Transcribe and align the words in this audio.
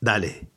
Dale. 0.00 0.50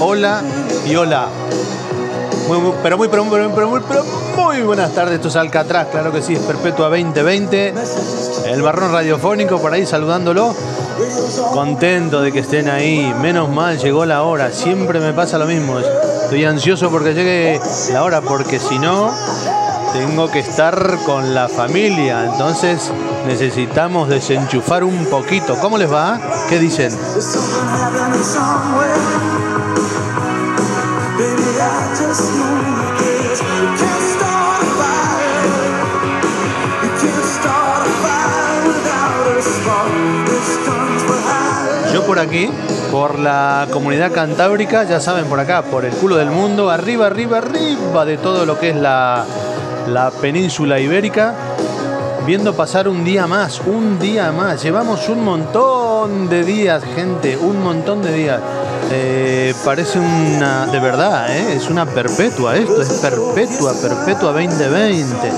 Hola 0.00 0.42
y 0.86 0.96
hola. 0.96 1.28
Pero, 2.48 2.60
muy, 2.60 2.72
pero, 2.82 2.96
muy, 2.96 3.08
pero, 3.08 3.24
muy, 3.68 3.80
pero 3.86 4.04
muy 4.36 4.62
buenas 4.62 4.92
tardes. 4.92 5.16
Esto 5.16 5.28
es 5.28 5.36
Alcatraz, 5.36 5.88
claro 5.88 6.10
que 6.10 6.20
sí, 6.20 6.34
es 6.34 6.40
Perpetua 6.40 6.88
2020. 6.88 7.74
El 8.46 8.62
barrón 8.62 8.92
radiofónico 8.92 9.60
por 9.60 9.72
ahí 9.72 9.86
saludándolo. 9.86 10.54
Contento 11.52 12.20
de 12.20 12.32
que 12.32 12.40
estén 12.40 12.68
ahí. 12.68 13.14
Menos 13.20 13.48
mal, 13.48 13.78
llegó 13.78 14.04
la 14.04 14.24
hora. 14.24 14.50
Siempre 14.50 14.98
me 14.98 15.12
pasa 15.12 15.38
lo 15.38 15.46
mismo. 15.46 15.78
Estoy 15.78 16.44
ansioso 16.44 16.90
porque 16.90 17.14
llegue 17.14 17.60
la 17.92 18.02
hora, 18.02 18.20
porque 18.20 18.58
si 18.58 18.78
no, 18.78 19.12
tengo 19.92 20.28
que 20.30 20.40
estar 20.40 20.98
con 21.06 21.34
la 21.34 21.48
familia. 21.48 22.24
Entonces 22.24 22.90
necesitamos 23.26 24.08
desenchufar 24.08 24.82
un 24.82 25.06
poquito. 25.06 25.56
¿Cómo 25.60 25.78
les 25.78 25.92
va? 25.92 26.20
¿Qué 26.48 26.58
dicen? 26.58 26.90
Yo 41.92 42.04
por 42.04 42.18
aquí, 42.18 42.50
por 42.90 43.16
la 43.16 43.68
comunidad 43.70 44.10
cantábrica, 44.10 44.82
ya 44.82 44.98
saben, 44.98 45.26
por 45.26 45.38
acá, 45.38 45.62
por 45.62 45.84
el 45.84 45.92
culo 45.92 46.16
del 46.16 46.30
mundo, 46.30 46.68
arriba, 46.68 47.06
arriba, 47.06 47.38
arriba 47.38 48.04
de 48.04 48.16
todo 48.18 48.44
lo 48.44 48.58
que 48.58 48.70
es 48.70 48.76
la, 48.76 49.24
la 49.86 50.10
península 50.10 50.80
ibérica, 50.80 51.34
viendo 52.26 52.54
pasar 52.54 52.88
un 52.88 53.04
día 53.04 53.28
más, 53.28 53.60
un 53.60 54.00
día 54.00 54.32
más. 54.32 54.60
Llevamos 54.64 55.08
un 55.08 55.24
montón 55.24 56.28
de 56.28 56.42
días, 56.42 56.82
gente, 56.96 57.36
un 57.36 57.62
montón 57.62 58.02
de 58.02 58.12
días. 58.12 58.40
Eh, 58.92 59.54
parece 59.64 59.98
una, 60.00 60.66
de 60.66 60.80
verdad, 60.80 61.30
¿eh? 61.30 61.54
es 61.54 61.70
una 61.70 61.86
perpetua 61.86 62.56
esto, 62.56 62.82
es 62.82 62.88
perpetua, 62.94 63.72
perpetua 63.80 64.32
2020 64.32 65.30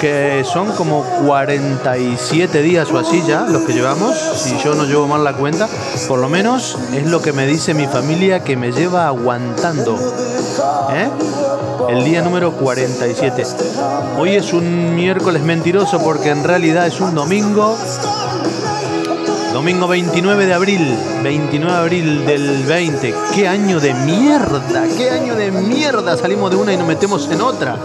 que 0.00 0.42
son 0.44 0.72
como 0.72 1.04
47 1.26 2.62
días 2.62 2.90
o 2.90 2.98
así 2.98 3.22
ya 3.26 3.42
los 3.42 3.62
que 3.62 3.72
llevamos, 3.72 4.16
si 4.16 4.58
yo 4.58 4.74
no 4.74 4.84
llevo 4.84 5.06
mal 5.06 5.22
la 5.22 5.34
cuenta, 5.34 5.68
por 6.08 6.18
lo 6.18 6.28
menos 6.28 6.78
es 6.94 7.06
lo 7.06 7.20
que 7.20 7.32
me 7.32 7.46
dice 7.46 7.74
mi 7.74 7.86
familia 7.86 8.42
que 8.42 8.56
me 8.56 8.72
lleva 8.72 9.06
aguantando. 9.06 9.96
¿eh? 10.92 11.08
El 11.88 12.04
día 12.04 12.22
número 12.22 12.52
47. 12.52 13.44
Hoy 14.18 14.30
es 14.30 14.52
un 14.52 14.94
miércoles 14.94 15.42
mentiroso 15.42 16.02
porque 16.02 16.30
en 16.30 16.42
realidad 16.42 16.86
es 16.86 17.00
un 17.00 17.14
domingo. 17.14 17.76
Domingo 19.56 19.88
29 19.88 20.44
de 20.44 20.52
abril, 20.52 20.98
29 21.22 21.72
de 21.72 21.78
abril 21.78 22.26
del 22.26 22.64
20. 22.64 23.14
¡Qué 23.34 23.48
año 23.48 23.80
de 23.80 23.94
mierda! 23.94 24.84
¡Qué 24.98 25.08
año 25.08 25.34
de 25.34 25.50
mierda! 25.50 26.14
Salimos 26.18 26.50
de 26.50 26.56
una 26.56 26.74
y 26.74 26.76
nos 26.76 26.86
metemos 26.86 27.26
en 27.30 27.40
otra. 27.40 27.78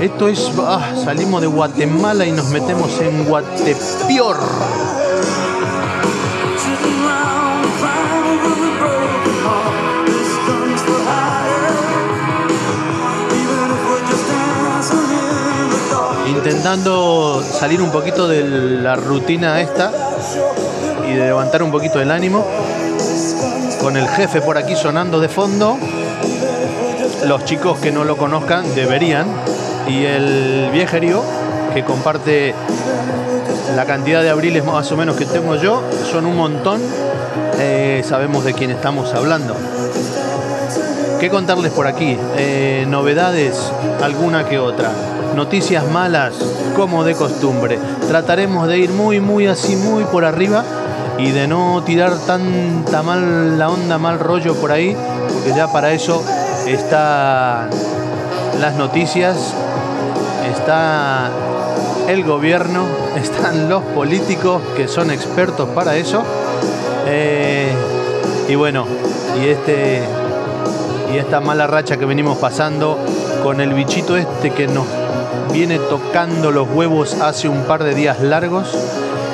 Esto 0.00 0.26
es, 0.26 0.50
ah, 0.58 0.94
salimos 1.04 1.40
de 1.40 1.46
Guatemala 1.46 2.26
y 2.26 2.32
nos 2.32 2.48
metemos 2.48 3.00
en 3.00 3.26
Guatepior. 3.26 4.38
Intentando 16.26 17.40
salir 17.44 17.80
un 17.80 17.92
poquito 17.92 18.26
de 18.26 18.42
la 18.82 18.96
rutina 18.96 19.60
esta 19.60 20.07
y 21.08 21.14
de 21.14 21.26
levantar 21.26 21.62
un 21.62 21.70
poquito 21.70 22.00
el 22.00 22.10
ánimo. 22.10 22.44
Con 23.80 23.96
el 23.96 24.08
jefe 24.08 24.40
por 24.40 24.58
aquí 24.58 24.76
sonando 24.76 25.20
de 25.20 25.28
fondo. 25.28 25.78
Los 27.26 27.44
chicos 27.44 27.78
que 27.78 27.90
no 27.90 28.04
lo 28.04 28.16
conozcan 28.16 28.74
deberían 28.74 29.26
y 29.88 30.04
el 30.04 30.70
viejerío, 30.72 31.22
que 31.74 31.84
comparte 31.84 32.54
la 33.74 33.84
cantidad 33.86 34.22
de 34.22 34.30
abriles 34.30 34.64
más 34.64 34.90
o 34.92 34.96
menos 34.96 35.16
que 35.16 35.24
tengo 35.24 35.56
yo, 35.56 35.82
son 36.10 36.26
un 36.26 36.36
montón, 36.36 36.80
eh, 37.58 38.02
sabemos 38.04 38.44
de 38.44 38.54
quién 38.54 38.70
estamos 38.70 39.14
hablando. 39.14 39.56
¿Qué 41.20 41.30
contarles 41.30 41.72
por 41.72 41.86
aquí? 41.86 42.16
Eh, 42.36 42.84
novedades, 42.88 43.72
alguna 44.02 44.44
que 44.44 44.58
otra. 44.58 44.92
Noticias 45.34 45.84
malas, 45.90 46.34
como 46.76 47.02
de 47.02 47.14
costumbre. 47.14 47.78
Trataremos 48.06 48.68
de 48.68 48.78
ir 48.78 48.90
muy, 48.90 49.20
muy 49.20 49.46
así, 49.46 49.74
muy 49.74 50.04
por 50.04 50.24
arriba 50.24 50.64
y 51.18 51.32
de 51.32 51.48
no 51.48 51.82
tirar 51.84 52.16
tanta 52.26 53.02
mal 53.02 53.58
la 53.58 53.68
onda, 53.68 53.98
mal 53.98 54.18
rollo 54.18 54.54
por 54.54 54.72
ahí, 54.72 54.96
porque 55.32 55.50
ya 55.56 55.70
para 55.72 55.92
eso 55.92 56.22
están 56.66 57.70
las 58.60 58.74
noticias 58.76 59.54
está 60.50 61.30
el 62.08 62.24
gobierno, 62.24 62.84
están 63.16 63.68
los 63.68 63.82
políticos 63.82 64.62
que 64.76 64.88
son 64.88 65.10
expertos 65.10 65.68
para 65.70 65.96
eso. 65.96 66.22
Eh, 67.06 67.72
y 68.48 68.54
bueno, 68.54 68.86
y 69.42 69.48
este 69.48 70.02
y 71.12 71.16
esta 71.16 71.40
mala 71.40 71.66
racha 71.66 71.96
que 71.96 72.04
venimos 72.04 72.36
pasando 72.38 72.98
con 73.42 73.60
el 73.60 73.72
bichito 73.72 74.16
este 74.16 74.50
que 74.50 74.68
nos 74.68 74.86
viene 75.52 75.78
tocando 75.78 76.50
los 76.50 76.68
huevos 76.68 77.14
hace 77.14 77.48
un 77.48 77.62
par 77.62 77.82
de 77.82 77.94
días 77.94 78.20
largos 78.20 78.68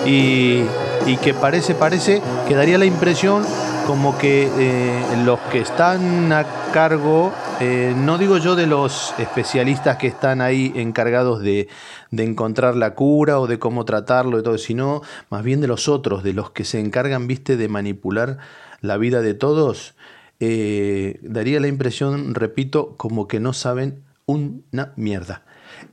y, 0.06 0.62
y 1.06 1.16
que 1.18 1.34
parece, 1.34 1.74
parece 1.74 2.22
que 2.48 2.54
daría 2.54 2.78
la 2.78 2.86
impresión 2.86 3.44
como 3.86 4.16
que 4.16 4.48
eh, 4.58 5.02
los 5.24 5.38
que 5.52 5.58
están 5.58 6.32
a 6.32 6.44
cargo, 6.72 7.32
eh, 7.60 7.94
no 7.94 8.16
digo 8.16 8.38
yo 8.38 8.56
de 8.56 8.66
los 8.66 9.14
especialistas 9.18 9.98
que 9.98 10.06
están 10.06 10.40
ahí 10.40 10.72
encargados 10.74 11.42
de, 11.42 11.68
encontrar 12.10 12.76
la 12.76 12.94
cura 12.94 13.40
o 13.40 13.46
de 13.46 13.58
cómo 13.58 13.84
tratarlo 13.84 14.38
y 14.38 14.42
todo, 14.42 14.56
sino 14.56 15.02
más 15.28 15.42
bien 15.42 15.60
de 15.60 15.66
los 15.66 15.88
otros, 15.88 16.22
de 16.22 16.32
los 16.32 16.50
que 16.50 16.64
se 16.64 16.80
encargan, 16.80 17.26
viste, 17.26 17.56
de 17.56 17.68
manipular 17.68 18.38
la 18.80 18.96
vida 18.96 19.20
de 19.20 19.34
todos, 19.34 19.94
eh, 20.40 21.18
daría 21.22 21.60
la 21.60 21.68
impresión, 21.68 22.34
repito, 22.34 22.94
como 22.96 23.28
que 23.28 23.40
no 23.40 23.52
saben 23.52 24.02
una 24.26 24.92
mierda. 24.96 25.42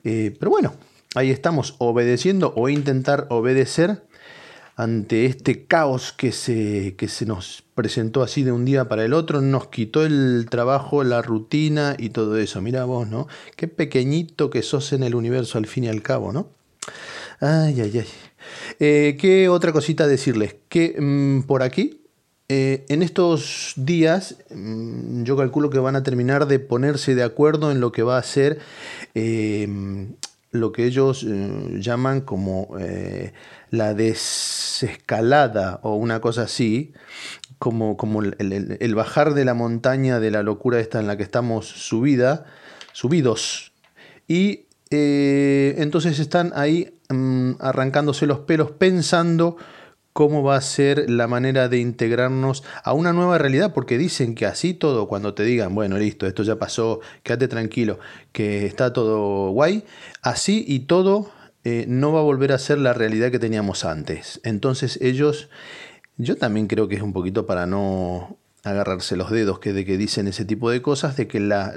pero 0.04 0.50
bueno, 0.50 0.74
ahí 1.16 1.32
estamos, 1.32 1.76
obedeciendo 1.80 2.54
o 2.56 2.70
intentar 2.70 3.28
obedecer 3.30 4.04
ante 4.82 5.28
este 5.28 5.66
caos 5.68 6.12
que 6.12 6.32
se, 6.32 6.96
que 6.98 7.08
se 7.08 7.28
nos 7.28 7.64
presentó 7.76 8.24
así 8.24 8.42
de 8.42 8.52
un 8.52 8.66
día 8.66 8.90
para 8.90 9.06
el 9.06 9.14
otro, 9.14 9.40
nos 9.40 9.68
quitó 9.68 10.04
el 10.04 10.48
trabajo, 10.50 11.04
la 11.04 11.22
rutina 11.22 11.96
y 12.00 12.10
todo 12.10 12.36
eso. 12.38 12.64
Mira 12.64 12.86
vos, 12.86 13.08
¿no? 13.08 13.28
Qué 13.56 13.68
pequeñito 13.68 14.50
que 14.50 14.64
sos 14.64 14.92
en 14.94 15.04
el 15.04 15.14
universo 15.14 15.60
al 15.60 15.68
fin 15.68 15.84
y 15.84 15.88
al 15.90 16.02
cabo, 16.02 16.34
¿no? 16.34 16.50
Ay, 17.40 17.80
ay, 17.80 18.00
ay. 18.00 18.08
Eh, 18.80 19.18
¿Qué 19.20 19.50
otra 19.50 19.72
cosita 19.72 20.08
decirles? 20.08 20.56
Que 20.68 21.00
mm, 21.00 21.44
por 21.44 21.62
aquí, 21.62 22.02
eh, 22.50 22.84
en 22.90 23.04
estos 23.04 23.74
días, 23.76 24.38
mm, 24.50 25.22
yo 25.26 25.38
calculo 25.38 25.70
que 25.70 25.78
van 25.78 25.96
a 25.96 26.02
terminar 26.02 26.48
de 26.48 26.58
ponerse 26.58 27.14
de 27.14 27.22
acuerdo 27.22 27.72
en 27.72 27.82
lo 27.82 27.92
que 27.92 28.02
va 28.02 28.18
a 28.18 28.24
ser 28.24 28.58
eh, 29.14 30.08
lo 30.52 30.72
que 30.72 30.86
ellos 30.86 31.26
llaman 31.26 32.22
como 32.22 32.76
la 33.70 33.94
desescalada 33.94 35.80
o 35.84 35.96
una 35.96 36.20
cosa 36.20 36.44
así, 36.44 36.94
como, 37.58 37.96
como 37.98 38.22
el, 38.22 38.96
bajar 38.96 39.34
de 39.34 39.46
la 39.46 39.54
montaña 39.54 40.20
de 40.20 40.32
la 40.32 40.44
locura 40.44 40.80
esta 40.80 41.00
en 41.00 41.08
la 41.08 41.18
que 41.18 41.24
estamos 41.24 41.68
subida, 41.68 42.46
subidos. 42.94 43.72
Y 44.28 44.66
Eh, 44.94 45.76
entonces 45.78 46.20
están 46.20 46.52
ahí 46.54 47.00
mm, 47.08 47.54
arrancándose 47.60 48.28
los 48.28 48.40
pelos 48.40 48.72
pensando 48.72 49.56
cómo 50.14 50.44
va 50.44 50.58
a 50.58 50.62
ser 50.62 51.10
la 51.10 51.28
manera 51.28 51.70
de 51.70 51.80
integrarnos 51.80 52.64
a 52.84 52.94
una 52.94 53.14
nueva 53.14 53.38
realidad, 53.38 53.74
porque 53.74 53.98
dicen 53.98 54.36
que 54.36 54.46
así 54.46 54.74
todo, 54.74 55.08
cuando 55.08 55.34
te 55.34 55.44
digan, 55.44 55.74
bueno, 55.74 55.98
listo, 55.98 56.28
esto 56.28 56.44
ya 56.44 56.58
pasó, 56.58 57.00
quédate 57.24 57.48
tranquilo, 57.48 58.00
que 58.32 58.66
está 58.66 58.94
todo 58.94 59.52
guay, 59.52 59.86
así 60.22 60.66
y 60.68 60.82
todo 60.82 61.32
eh, 61.64 61.86
no 61.88 62.12
va 62.12 62.20
a 62.20 62.24
volver 62.24 62.52
a 62.52 62.58
ser 62.58 62.80
la 62.80 62.94
realidad 62.94 63.32
que 63.32 63.40
teníamos 63.40 63.86
antes. 63.86 64.42
Entonces 64.44 65.00
ellos, 65.02 65.50
yo 66.18 66.36
también 66.36 66.68
creo 66.68 66.88
que 66.88 66.96
es 66.96 67.02
un 67.02 67.14
poquito 67.14 67.46
para 67.46 67.66
no 67.66 68.38
agarrarse 68.64 69.16
los 69.16 69.32
dedos 69.32 69.60
que 69.60 69.74
de 69.74 69.86
que 69.86 69.98
dicen 69.98 70.28
ese 70.28 70.46
tipo 70.46 70.70
de 70.70 70.82
cosas, 70.82 71.16
de 71.18 71.28
que 71.28 71.40
la, 71.40 71.74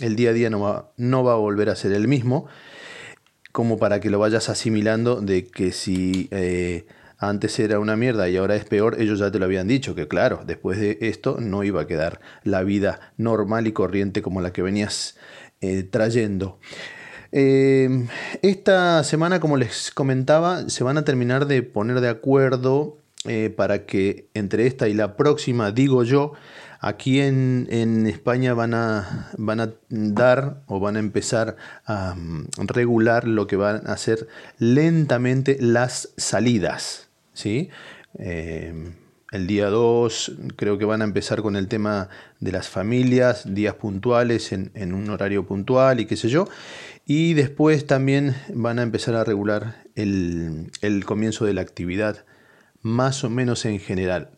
el 0.00 0.16
día 0.16 0.30
a 0.30 0.32
día 0.32 0.50
no 0.50 0.60
va, 0.60 0.92
no 0.96 1.24
va 1.24 1.32
a 1.32 1.36
volver 1.36 1.70
a 1.70 1.76
ser 1.76 1.92
el 1.92 2.08
mismo, 2.08 2.46
como 3.52 3.78
para 3.78 4.00
que 4.00 4.10
lo 4.10 4.18
vayas 4.18 4.48
asimilando 4.48 5.20
de 5.20 5.46
que 5.46 5.70
si... 5.70 6.28
Eh, 6.32 6.86
antes 7.20 7.58
era 7.58 7.78
una 7.78 7.96
mierda 7.96 8.28
y 8.28 8.36
ahora 8.36 8.56
es 8.56 8.64
peor, 8.64 8.96
ellos 8.98 9.18
ya 9.18 9.30
te 9.30 9.38
lo 9.38 9.44
habían 9.44 9.68
dicho, 9.68 9.94
que 9.94 10.08
claro, 10.08 10.42
después 10.46 10.80
de 10.80 10.98
esto 11.02 11.36
no 11.38 11.62
iba 11.62 11.82
a 11.82 11.86
quedar 11.86 12.20
la 12.44 12.62
vida 12.62 13.12
normal 13.18 13.66
y 13.66 13.72
corriente 13.72 14.22
como 14.22 14.40
la 14.40 14.52
que 14.52 14.62
venías 14.62 15.16
eh, 15.60 15.82
trayendo. 15.82 16.58
Eh, 17.30 18.08
esta 18.40 19.04
semana, 19.04 19.38
como 19.38 19.58
les 19.58 19.90
comentaba, 19.90 20.68
se 20.70 20.82
van 20.82 20.96
a 20.96 21.04
terminar 21.04 21.46
de 21.46 21.62
poner 21.62 22.00
de 22.00 22.08
acuerdo 22.08 22.96
eh, 23.26 23.52
para 23.54 23.84
que 23.84 24.30
entre 24.32 24.66
esta 24.66 24.88
y 24.88 24.94
la 24.94 25.16
próxima, 25.16 25.72
digo 25.72 26.04
yo, 26.04 26.32
aquí 26.80 27.20
en, 27.20 28.06
España 28.06 28.54
van 28.54 28.72
a, 28.72 29.30
van 29.36 29.60
a 29.60 29.74
dar 29.90 30.62
o 30.66 30.80
van 30.80 30.96
a 30.96 31.00
empezar 31.00 31.56
a 31.84 32.14
mm, 32.14 32.48
regular 32.66 33.28
lo 33.28 33.46
que 33.46 33.56
van 33.56 33.86
a 33.86 33.98
ser 33.98 34.26
lentamente 34.58 35.58
las 35.60 36.14
salidas. 36.16 37.09
¿Sí? 37.40 37.70
Eh, 38.18 38.72
el 39.32 39.46
día 39.46 39.68
2 39.68 40.32
creo 40.56 40.76
que 40.76 40.84
van 40.84 41.02
a 41.02 41.04
empezar 41.04 41.40
con 41.40 41.56
el 41.56 41.68
tema 41.68 42.08
de 42.40 42.52
las 42.52 42.68
familias, 42.68 43.54
días 43.54 43.74
puntuales 43.74 44.52
en, 44.52 44.92
un 44.92 45.08
horario 45.08 45.46
puntual 45.46 46.00
y 46.00 46.06
qué 46.06 46.16
sé 46.16 46.28
yo. 46.28 46.48
Y 47.06 47.34
después 47.34 47.86
también 47.86 48.34
van 48.52 48.78
a 48.78 48.82
empezar 48.82 49.14
a 49.14 49.24
regular 49.24 49.84
el, 49.94 50.70
comienzo 51.06 51.44
de 51.44 51.54
la 51.54 51.60
actividad, 51.60 52.24
más 52.82 53.24
o 53.24 53.30
menos 53.30 53.64
en 53.64 53.78
general. 53.78 54.30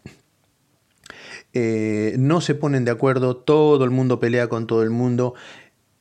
Eh, 1.54 2.14
no 2.18 2.40
se 2.40 2.54
ponen 2.54 2.84
de 2.84 2.92
acuerdo, 2.92 3.36
todo 3.36 3.84
el 3.84 3.90
mundo 3.90 4.20
pelea 4.20 4.48
con 4.48 4.66
todo 4.66 4.82
el 4.82 4.90
mundo, 4.90 5.34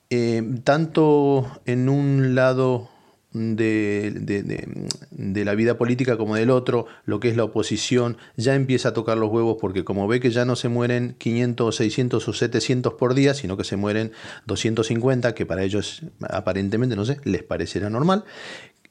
eh, 0.10 0.44
tanto 0.64 1.62
en 1.66 1.90
un 1.90 2.36
lado 2.36 2.91
de, 3.34 4.12
de, 4.12 5.46
la 5.46 5.56
vida 5.56 5.78
política 5.78 6.18
como 6.18 6.36
del 6.36 6.50
otro, 6.50 6.86
lo 7.06 7.20
que 7.20 7.30
es 7.30 7.38
la 7.38 7.46
oposición, 7.46 8.18
ya 8.36 8.56
empieza 8.56 8.90
a 8.90 8.94
tocar 8.94 9.18
los 9.18 9.32
huevos 9.32 9.58
porque 9.60 9.84
como 9.84 10.08
ve 10.08 10.20
que 10.20 10.32
ya 10.32 10.44
no 10.46 10.56
se 10.56 10.70
mueren 10.70 11.16
500, 11.18 11.76
600 11.76 12.28
o 12.28 12.34
700 12.34 12.94
por 12.96 13.14
día, 13.14 13.34
sino 13.34 13.56
que 13.56 13.64
se 13.64 13.78
mueren 13.78 14.12
250, 14.48 15.34
que 15.34 15.46
para 15.46 15.64
ellos 15.64 16.02
aparentemente, 16.22 16.96
no 16.96 17.06
sé, 17.06 17.20
les 17.24 17.44
parecerá 17.44 17.90
normal. 17.90 18.26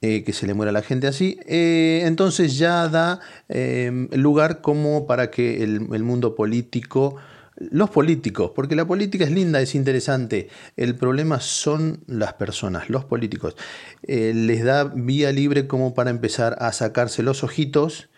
Eh, 0.02 0.24
que 0.24 0.32
se 0.32 0.46
le 0.46 0.54
muera 0.54 0.72
la 0.72 0.80
gente 0.80 1.06
así, 1.06 1.38
eh, 1.46 2.04
entonces 2.06 2.56
ya 2.56 2.88
da 2.88 3.20
eh, 3.50 4.08
lugar 4.12 4.62
como 4.62 5.06
para 5.06 5.30
que 5.30 5.62
el 5.62 6.02
mundo 6.02 6.34
político 6.34 7.16
los 7.60 7.90
políticos, 7.90 8.52
porque 8.54 8.74
la 8.74 8.86
política 8.86 9.24
es 9.24 9.30
linda, 9.30 9.60
es 9.60 9.74
interesante. 9.74 10.48
El 10.76 10.96
problema 10.96 11.40
son 11.40 12.02
las 12.06 12.32
personas, 12.32 12.88
los 12.88 13.04
políticos. 13.04 13.54
Eh, 14.02 14.32
les 14.34 14.64
da 14.64 14.84
vía 14.84 15.30
libre 15.30 15.66
como 15.66 15.94
para 15.94 16.10
empezar 16.10 16.56
a 16.58 16.72
sacarse 16.72 17.22
los 17.22 17.44
ojitos 17.44 18.08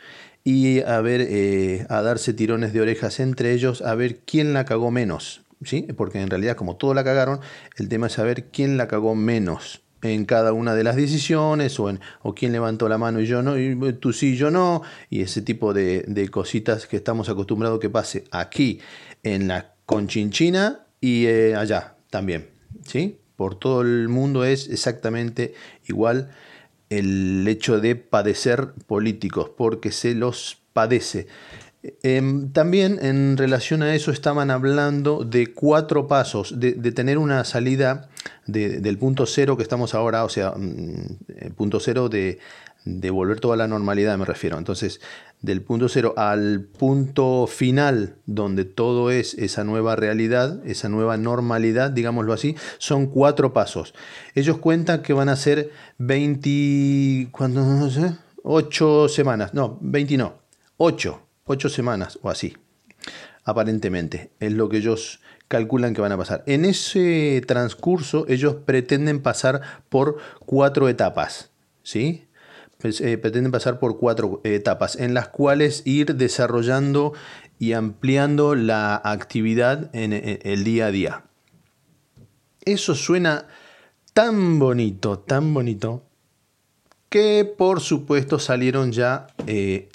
y 0.44 0.80
a 0.82 1.00
ver, 1.00 1.20
eh, 1.28 1.86
a 1.88 2.02
darse 2.02 2.32
tirones 2.32 2.72
de 2.72 2.80
orejas 2.80 3.20
entre 3.20 3.52
ellos, 3.52 3.82
a 3.82 3.94
ver 3.96 4.20
quién 4.20 4.52
la 4.52 4.64
cagó 4.64 4.90
menos. 4.92 5.42
¿sí? 5.64 5.82
Porque 5.96 6.20
en 6.20 6.30
realidad, 6.30 6.56
como 6.56 6.76
todos 6.76 6.94
la 6.94 7.04
cagaron, 7.04 7.40
el 7.76 7.88
tema 7.88 8.06
es 8.06 8.14
saber 8.14 8.44
quién 8.46 8.76
la 8.76 8.86
cagó 8.86 9.14
menos 9.14 9.82
en 10.02 10.24
cada 10.24 10.52
una 10.52 10.74
de 10.74 10.82
las 10.82 10.96
decisiones 10.96 11.78
o, 11.78 11.88
en, 11.88 12.00
o 12.22 12.34
quién 12.34 12.52
levantó 12.52 12.88
la 12.88 12.98
mano 12.98 13.20
y 13.20 13.26
yo 13.26 13.40
no, 13.40 13.56
y 13.56 13.76
tú 13.94 14.12
sí, 14.12 14.36
yo 14.36 14.50
no, 14.50 14.82
y 15.10 15.22
ese 15.22 15.42
tipo 15.42 15.72
de, 15.72 16.02
de 16.08 16.28
cositas 16.28 16.88
que 16.88 16.96
estamos 16.96 17.28
acostumbrados 17.28 17.78
que 17.78 17.88
pase 17.88 18.24
aquí 18.32 18.80
en 19.22 19.48
la 19.48 19.74
Conchinchina 19.86 20.86
y 21.00 21.26
eh, 21.26 21.54
allá 21.54 21.96
también. 22.10 22.50
¿sí? 22.86 23.18
Por 23.36 23.56
todo 23.56 23.82
el 23.82 24.08
mundo 24.08 24.44
es 24.44 24.68
exactamente 24.68 25.54
igual 25.86 26.30
el 26.90 27.46
hecho 27.48 27.80
de 27.80 27.96
padecer 27.96 28.72
políticos, 28.86 29.50
porque 29.56 29.92
se 29.92 30.14
los 30.14 30.58
padece. 30.72 31.26
Em, 32.02 32.52
también 32.52 32.98
en 33.02 33.36
relación 33.36 33.82
a 33.82 33.94
eso 33.94 34.12
estaban 34.12 34.50
hablando 34.50 35.24
de 35.24 35.52
cuatro 35.52 36.06
pasos, 36.06 36.60
de, 36.60 36.72
tener 36.92 37.18
una 37.18 37.44
salida 37.44 38.08
del 38.46 38.98
punto 38.98 39.26
cero 39.26 39.56
que 39.56 39.64
estamos 39.64 39.94
ahora, 39.94 40.24
o 40.24 40.28
sea, 40.28 40.52
mm, 40.56 41.18
el 41.38 41.52
punto 41.54 41.80
cero 41.80 42.08
de, 42.08 42.38
de 42.84 43.10
volver 43.10 43.40
toda 43.40 43.56
la 43.56 43.66
normalidad, 43.66 44.16
me 44.18 44.24
refiero. 44.24 44.58
Entonces, 44.58 45.00
del 45.42 45.60
punto 45.60 45.88
cero 45.88 46.14
al 46.16 46.60
punto 46.62 47.46
final, 47.46 48.16
donde 48.26 48.64
todo 48.64 49.10
es 49.10 49.34
esa 49.34 49.64
nueva 49.64 49.96
realidad, 49.96 50.64
esa 50.64 50.88
nueva 50.88 51.16
normalidad, 51.16 51.90
digámoslo 51.90 52.32
así, 52.32 52.56
son 52.78 53.06
cuatro 53.06 53.52
pasos. 53.52 53.94
Ellos 54.34 54.58
cuentan 54.58 55.02
que 55.02 55.12
van 55.12 55.28
a 55.28 55.36
ser 55.36 55.70
20, 55.98 57.28
¿cuándo? 57.32 57.64
No 57.64 57.90
sé, 57.90 58.14
8 58.44 59.08
semanas, 59.08 59.52
no, 59.52 59.78
20 59.80 60.16
no, 60.16 60.34
8, 60.76 61.20
8 61.44 61.68
semanas 61.68 62.18
o 62.22 62.30
así, 62.30 62.56
aparentemente, 63.44 64.30
es 64.40 64.52
lo 64.52 64.68
que 64.68 64.78
ellos 64.78 65.20
calculan 65.48 65.92
que 65.92 66.00
van 66.00 66.12
a 66.12 66.16
pasar. 66.16 66.44
En 66.46 66.64
ese 66.64 67.42
transcurso 67.46 68.24
ellos 68.28 68.54
pretenden 68.64 69.20
pasar 69.20 69.60
por 69.90 70.16
cuatro 70.46 70.88
etapas, 70.88 71.50
¿sí? 71.82 72.24
Pues, 72.82 73.00
eh, 73.00 73.16
pretenden 73.16 73.52
pasar 73.52 73.78
por 73.78 73.96
cuatro 73.96 74.40
etapas 74.42 74.96
en 74.96 75.14
las 75.14 75.28
cuales 75.28 75.82
ir 75.84 76.16
desarrollando 76.16 77.12
y 77.60 77.74
ampliando 77.74 78.56
la 78.56 78.96
actividad 78.96 79.88
en, 79.94 80.12
el 80.12 80.64
día 80.64 80.86
a 80.86 80.90
día. 80.90 81.24
Eso 82.64 82.96
suena 82.96 83.46
tan 84.14 84.58
bonito, 84.58 85.20
tan 85.20 85.54
bonito, 85.54 86.02
que 87.08 87.44
por 87.56 87.80
supuesto 87.80 88.40
salieron 88.40 88.90
ya 88.90 89.28
eh, 89.46 89.88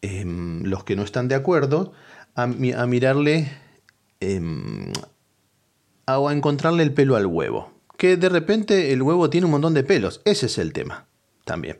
em, 0.00 0.62
los 0.62 0.84
que 0.84 0.94
no 0.94 1.02
están 1.02 1.26
de 1.26 1.34
acuerdo 1.34 1.92
a, 2.36 2.46
mirarle 2.46 3.50
em, 4.20 4.92
a, 6.06 6.14
a 6.18 6.32
encontrarle 6.32 6.84
el 6.84 6.94
pelo 6.94 7.16
al 7.16 7.26
huevo. 7.26 7.72
Que 7.96 8.16
de 8.16 8.28
repente 8.28 8.92
el 8.92 9.02
huevo 9.02 9.28
tiene 9.28 9.46
un 9.46 9.50
montón 9.50 9.74
de 9.74 9.82
pelos. 9.82 10.22
Ese 10.24 10.46
es 10.46 10.58
el 10.58 10.72
tema 10.72 11.08
también. 11.44 11.78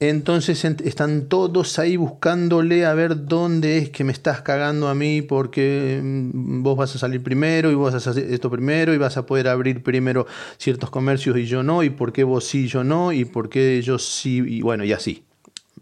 Entonces 0.00 0.64
están 0.64 1.28
todos 1.28 1.78
ahí 1.78 1.96
buscándole 1.96 2.84
a 2.84 2.94
ver 2.94 3.26
dónde 3.26 3.78
es 3.78 3.90
que 3.90 4.04
me 4.04 4.12
estás 4.12 4.42
cagando 4.42 4.88
a 4.88 4.94
mí 4.94 5.22
porque 5.22 6.00
mm, 6.02 6.62
vos 6.62 6.76
vas 6.76 6.94
a 6.96 6.98
salir 6.98 7.22
primero 7.22 7.70
y 7.70 7.74
vos 7.74 7.92
vas 7.92 8.06
a 8.06 8.10
hacer 8.10 8.24
esto 8.30 8.50
primero 8.50 8.92
y 8.92 8.98
vas 8.98 9.16
a 9.16 9.24
poder 9.24 9.48
abrir 9.48 9.82
primero 9.82 10.26
ciertos 10.58 10.90
comercios 10.90 11.38
y 11.38 11.46
yo 11.46 11.62
no 11.62 11.82
y 11.84 11.90
por 11.90 12.12
qué 12.12 12.24
vos 12.24 12.44
sí 12.44 12.64
y 12.64 12.66
yo 12.66 12.82
no 12.84 13.12
y 13.12 13.24
por 13.24 13.48
qué 13.48 13.80
yo 13.82 13.98
sí 13.98 14.42
y 14.44 14.62
bueno 14.62 14.84
y 14.84 14.92
así. 14.92 15.24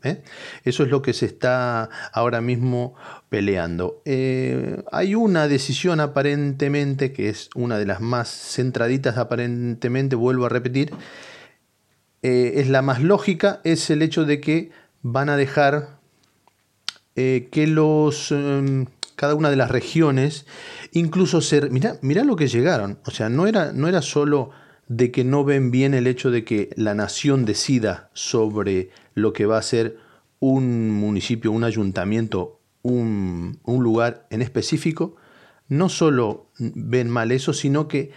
¿eh? 0.04 0.22
Eso 0.64 0.82
es 0.82 0.90
lo 0.90 1.00
que 1.02 1.12
se 1.12 1.26
está 1.26 1.88
ahora 2.12 2.40
mismo 2.40 2.94
peleando. 3.28 4.02
Eh, 4.04 4.82
hay 4.92 5.14
una 5.14 5.48
decisión 5.48 6.00
aparentemente 6.00 7.12
que 7.12 7.28
es 7.28 7.50
una 7.54 7.78
de 7.78 7.86
las 7.86 8.00
más 8.00 8.28
centraditas 8.28 9.16
aparentemente, 9.16 10.16
vuelvo 10.16 10.46
a 10.46 10.48
repetir, 10.48 10.92
eh, 12.22 12.54
es 12.56 12.68
la 12.68 12.82
más 12.82 13.02
lógica, 13.02 13.60
es 13.64 13.90
el 13.90 14.02
hecho 14.02 14.24
de 14.24 14.40
que 14.40 14.70
van 15.02 15.28
a 15.28 15.36
dejar 15.36 15.98
eh, 17.16 17.48
que 17.50 17.66
los, 17.66 18.30
em, 18.32 18.86
cada 19.16 19.34
una 19.34 19.50
de 19.50 19.56
las 19.56 19.70
regiones, 19.70 20.46
incluso 20.92 21.40
ser, 21.40 21.70
mira 21.70 22.24
lo 22.24 22.36
que 22.36 22.48
llegaron, 22.48 22.98
o 23.04 23.10
sea, 23.10 23.28
no 23.28 23.46
era, 23.46 23.72
no 23.72 23.88
era 23.88 24.02
solo 24.02 24.50
de 24.88 25.10
que 25.10 25.24
no 25.24 25.44
ven 25.44 25.70
bien 25.70 25.94
el 25.94 26.06
hecho 26.06 26.30
de 26.30 26.44
que 26.44 26.70
la 26.76 26.94
nación 26.94 27.44
decida 27.44 28.10
sobre 28.12 28.90
lo 29.14 29.32
que 29.32 29.46
va 29.46 29.58
a 29.58 29.62
ser 29.62 29.98
un 30.38 30.90
municipio, 30.90 31.50
un 31.50 31.64
ayuntamiento, 31.64 32.60
un, 32.82 33.58
un 33.64 33.82
lugar 33.82 34.26
en 34.30 34.42
específico, 34.42 35.16
no 35.68 35.88
solo 35.88 36.46
ven 36.58 37.08
mal 37.08 37.32
eso, 37.32 37.52
sino 37.52 37.88
que 37.88 38.10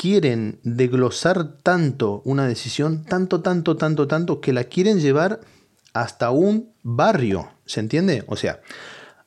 quieren 0.00 0.60
desglosar 0.62 1.58
tanto 1.62 2.22
una 2.24 2.46
decisión, 2.46 3.04
tanto, 3.04 3.42
tanto, 3.42 3.76
tanto, 3.76 4.08
tanto, 4.08 4.40
que 4.40 4.54
la 4.54 4.64
quieren 4.64 4.98
llevar 4.98 5.40
hasta 5.92 6.30
un 6.30 6.72
barrio. 6.82 7.50
¿Se 7.66 7.80
entiende? 7.80 8.24
O 8.26 8.36
sea, 8.36 8.62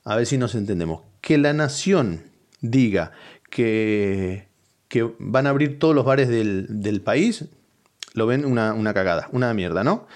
a 0.03 0.15
ver 0.15 0.25
si 0.25 0.39
nos 0.39 0.55
entendemos. 0.55 1.01
Que 1.21 1.37
la 1.37 1.53
nación 1.53 2.23
diga 2.59 3.11
que, 3.51 4.47
que 4.87 5.13
van 5.19 5.45
a 5.45 5.51
abrir 5.51 5.77
todos 5.77 5.93
los 5.93 6.05
bares 6.05 6.27
del, 6.27 7.01
país, 7.01 7.45
lo 8.15 8.25
ven 8.25 8.43
una, 8.43 8.73
una, 8.73 8.95
cagada, 8.95 9.29
una 9.31 9.53
mierda, 9.53 9.83
¿no? 9.83 10.07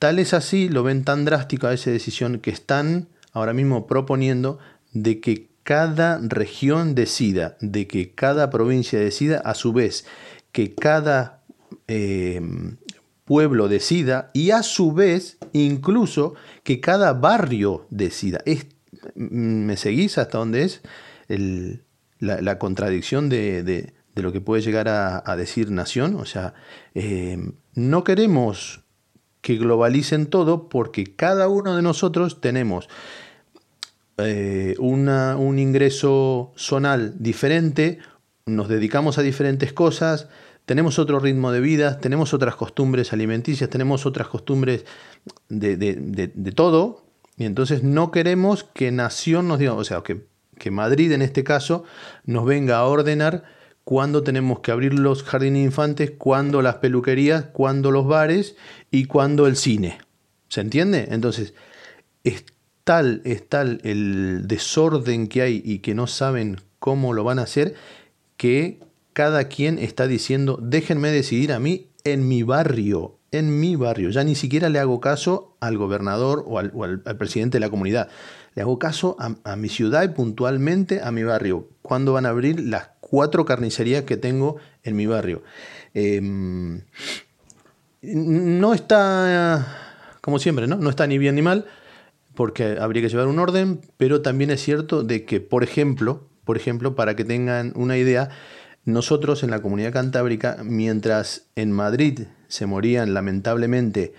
Tal 0.00 0.18
es 0.18 0.34
así, 0.34 0.68
lo 0.68 0.82
ven 0.82 1.04
tan 1.04 1.24
drástico 1.24 1.68
a 1.68 1.74
esa 1.74 1.92
decisión 1.92 2.40
que 2.40 2.50
están 2.50 3.06
ahora 3.32 3.52
mismo 3.52 3.86
proponiendo 3.86 4.58
de 4.92 5.20
que 5.20 5.49
cada 5.62 6.18
región 6.22 6.94
decida, 6.94 7.56
de 7.60 7.86
que 7.86 8.12
cada 8.14 8.50
provincia 8.50 8.98
decida, 8.98 9.38
a 9.38 9.54
su 9.54 9.72
vez, 9.72 10.04
que 10.52 10.74
cada 10.74 11.42
eh, 11.86 12.40
pueblo 13.24 13.68
decida 13.68 14.32
y 14.34 14.50
a 14.50 14.64
su 14.64 14.92
vez 14.92 15.38
incluso 15.52 16.34
que 16.64 16.80
cada 16.80 17.12
barrio 17.12 17.86
decida. 17.90 18.42
¿Me 19.14 19.76
seguís 19.76 20.18
hasta 20.18 20.38
dónde 20.38 20.64
es 20.64 20.82
la, 22.18 22.58
contradicción 22.58 23.28
de, 23.28 23.92
lo 24.16 24.32
que 24.32 24.40
puede 24.40 24.62
llegar 24.62 24.88
a, 24.88 25.36
decir 25.36 25.70
nación? 25.70 26.16
O 26.16 26.24
sea, 26.24 26.54
eh, 26.94 27.38
no 27.74 28.02
queremos 28.02 28.82
que 29.40 29.56
globalicen 29.56 30.26
todo 30.26 30.68
porque 30.68 31.14
cada 31.14 31.46
uno 31.48 31.76
de 31.76 31.82
nosotros 31.82 32.40
tenemos 32.40 32.88
eh, 34.24 34.74
un 34.78 35.58
ingreso 35.58 36.52
zonal 36.56 37.14
diferente, 37.18 37.98
nos 38.46 38.68
dedicamos 38.68 39.18
a 39.18 39.22
diferentes 39.22 39.72
cosas, 39.72 40.28
tenemos 40.66 40.98
otro 40.98 41.18
ritmo 41.18 41.52
de 41.52 41.60
vida, 41.60 41.98
tenemos 41.98 42.32
otras 42.32 42.54
costumbres 42.54 43.12
alimenticias, 43.12 43.68
tenemos 43.70 44.06
otras 44.06 44.28
costumbres 44.28 44.84
de, 45.48 46.52
todo, 46.54 47.04
y 47.36 47.44
entonces 47.44 47.82
no 47.82 48.10
queremos 48.10 48.64
que 48.64 48.92
Nación 48.92 49.48
nos 49.48 49.58
diga, 49.58 49.74
o 49.74 49.84
sea, 49.84 50.02
que, 50.02 50.26
que 50.58 50.70
Madrid 50.70 51.12
en 51.12 51.22
este 51.22 51.42
caso 51.42 51.84
nos 52.24 52.44
venga 52.44 52.78
a 52.78 52.84
ordenar 52.84 53.44
cuándo 53.84 54.22
tenemos 54.22 54.60
que 54.60 54.70
abrir 54.70 54.94
los 54.94 55.24
jardines 55.24 55.64
infantes, 55.64 56.12
cuándo 56.16 56.62
las 56.62 56.76
peluquerías, 56.76 57.46
cuándo 57.46 57.90
los 57.90 58.06
bares 58.06 58.56
y 58.90 59.06
cuándo 59.06 59.46
el 59.46 59.56
cine. 59.56 59.98
¿Se 60.48 60.60
entiende? 60.60 61.08
Entonces, 61.10 61.54
es 62.22 62.44
tal, 62.90 63.22
es 63.24 63.48
tal 63.48 63.80
el 63.84 64.48
desorden 64.48 65.28
que 65.28 65.42
hay 65.42 65.62
y 65.64 65.78
que 65.78 65.94
no 65.94 66.08
saben 66.08 66.56
cómo 66.80 67.12
lo 67.12 67.22
van 67.22 67.38
a 67.38 67.42
hacer, 67.42 67.76
que 68.36 68.80
cada 69.12 69.44
quien 69.44 69.78
está 69.78 70.08
diciendo, 70.08 70.58
déjenme 70.60 71.12
decidir 71.12 71.52
a 71.52 71.60
mí 71.60 71.86
en 72.02 72.26
mi 72.26 72.42
barrio, 72.42 73.20
en 73.30 73.60
mi 73.60 73.76
barrio. 73.76 74.10
Ya 74.10 74.24
ni 74.24 74.34
siquiera 74.34 74.68
le 74.70 74.80
hago 74.80 74.98
caso 74.98 75.56
al 75.60 75.78
gobernador 75.78 76.42
o 76.48 76.58
al, 76.58 76.72
presidente 77.16 77.58
de 77.58 77.60
la 77.60 77.70
comunidad. 77.70 78.08
Le 78.56 78.62
hago 78.62 78.80
caso 78.80 79.16
a, 79.20 79.54
mi 79.54 79.68
ciudad 79.68 80.02
y 80.02 80.08
puntualmente 80.08 81.00
a 81.00 81.12
mi 81.12 81.22
barrio. 81.22 81.68
¿Cuándo 81.82 82.14
van 82.14 82.26
a 82.26 82.30
abrir 82.30 82.58
las 82.58 82.90
cuatro 82.98 83.44
carnicerías 83.44 84.02
que 84.02 84.16
tengo 84.16 84.56
en 84.82 84.96
mi 84.96 85.06
barrio? 85.06 85.44
Em, 85.94 86.80
no 88.02 88.74
está, 88.74 89.76
como 90.20 90.40
siempre, 90.40 90.66
¿no? 90.66 90.74
No 90.74 90.90
está 90.90 91.06
ni 91.06 91.18
bien 91.18 91.36
ni 91.36 91.42
mal 91.42 91.66
porque 92.40 92.78
habría 92.80 93.02
que 93.02 93.10
llevar 93.10 93.26
un 93.26 93.38
orden, 93.38 93.82
pero 93.98 94.22
también 94.22 94.50
es 94.50 94.62
cierto 94.62 95.02
de 95.02 95.26
que, 95.26 95.42
por 95.42 95.62
ejemplo, 95.62 96.26
por 96.44 96.56
ejemplo, 96.56 96.94
para 96.94 97.14
que 97.14 97.22
tengan 97.22 97.74
una 97.76 97.98
idea, 97.98 98.30
nosotros 98.86 99.42
en 99.42 99.50
la 99.50 99.60
comunidad 99.60 99.92
cantábrica, 99.92 100.56
mientras 100.64 101.50
en 101.54 101.70
Madrid 101.70 102.20
se 102.48 102.64
morían 102.64 103.12
lamentablemente 103.12 104.14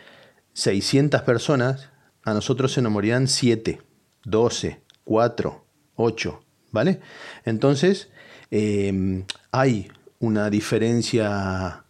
600 0.54 1.24
personas, 1.24 1.90
a 2.24 2.36
nosotros 2.36 2.72
se 2.72 2.84
nos 2.84 2.92
morían 2.92 3.28
7, 3.28 3.82
12, 4.26 4.84
4, 5.04 5.66
8, 5.96 6.44
¿vale? 6.70 7.00
Entonces, 7.44 8.10
eh, 8.52 9.26
hay 9.50 9.92
una 10.20 10.52
diferencia 10.52 11.86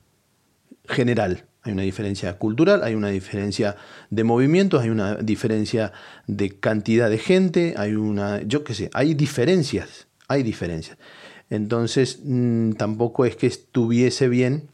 general. 0.85 1.43
Hay 1.63 1.73
una 1.73 1.83
diferencia 1.83 2.37
cultural, 2.37 2.83
hay 2.83 2.95
una 2.95 3.09
diferencia 3.09 3.75
de 4.09 4.23
movimientos, 4.23 4.81
hay 4.81 4.89
una 4.89 5.15
diferencia 5.15 5.93
de 6.25 6.49
cantidad 6.59 7.09
de 7.09 7.19
gente, 7.19 7.75
hay 7.77 7.93
una, 7.93 8.41
yo 8.41 8.63
qué 8.63 8.73
sé, 8.73 8.89
hay 8.93 9.13
diferencias, 9.13 10.07
hay 10.27 10.41
diferencias. 10.41 10.97
Entonces, 11.51 12.19
mm, 12.23 12.71
tampoco 12.73 13.25
es 13.25 13.35
que 13.35 13.45
estuviese 13.45 14.27
bien 14.27 14.69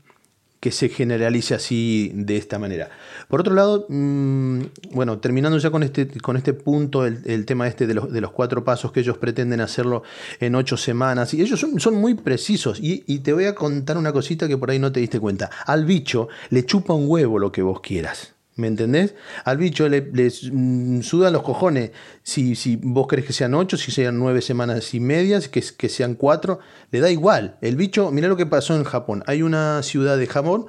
que 0.60 0.72
se 0.72 0.90
generalice 0.90 1.54
así 1.54 2.12
de 2.14 2.38
esta 2.38 2.58
manera. 2.58 2.90
Por 3.28 3.42
otro 3.42 3.54
lado, 3.54 3.86
mm, 3.90 4.62
bueno, 4.92 5.20
terminando 5.20 5.58
ya 5.58 5.70
con 5.70 5.84
este, 5.84 6.08
con 6.20 6.38
este 6.38 6.54
punto, 6.54 7.06
el, 7.06 7.46
tema 7.46 7.68
este 7.68 7.86
de 7.86 7.94
los, 7.94 8.12
de 8.12 8.22
los, 8.22 8.32
cuatro 8.32 8.64
pasos 8.64 8.92
que 8.92 9.02
ellos 9.02 9.18
pretenden 9.18 9.62
hacerlo 9.62 10.04
en 10.40 10.56
ocho 10.56 10.78
semanas, 10.78 11.34
y 11.34 11.42
ellos 11.42 11.60
son, 11.60 11.96
muy 11.96 12.16
precisos, 12.16 12.80
y, 12.80 13.04
y, 13.08 13.20
te 13.20 13.34
voy 13.34 13.46
a 13.46 13.56
contar 13.56 13.98
una 13.98 14.12
cosita 14.12 14.48
que 14.48 14.58
por 14.58 14.72
ahí 14.72 14.80
no 14.80 14.92
te 14.92 15.00
diste 15.00 15.20
cuenta. 15.20 15.50
Al 15.66 15.86
bicho 15.86 16.28
le 16.50 16.66
chupa 16.66 16.94
un 16.94 17.08
huevo 17.08 17.40
lo 17.40 17.52
que 17.52 17.62
vos 17.62 17.82
quieras. 17.82 18.37
¿Me 18.58 18.68
entendés? 18.68 19.16
Al 19.46 19.58
bicho 19.58 19.88
le, 19.88 20.02
mm, 20.02 21.02
sudan 21.02 21.32
los 21.32 21.44
cojones. 21.44 21.92
Si, 22.24 22.56
si, 22.56 22.76
vos 22.76 23.08
querés 23.08 23.26
que 23.26 23.34
sean 23.34 23.54
ocho, 23.54 23.78
si 23.78 23.92
sean 23.92 24.18
nueve 24.18 24.42
semanas 24.42 24.94
y 24.94 25.00
medias, 25.00 25.48
que, 25.48 25.64
que 25.78 25.90
sean 25.90 26.16
cuatro, 26.16 26.60
le 26.92 27.00
da 27.00 27.12
igual. 27.12 27.58
El 27.62 27.76
bicho, 27.76 28.10
mira 28.12 28.28
lo 28.28 28.36
que 28.36 28.48
pasó 28.48 28.76
en 28.76 28.84
Japón. 28.84 29.24
Hay 29.28 29.44
una 29.44 29.82
ciudad 29.84 30.18
de 30.18 30.28
Japón 30.28 30.66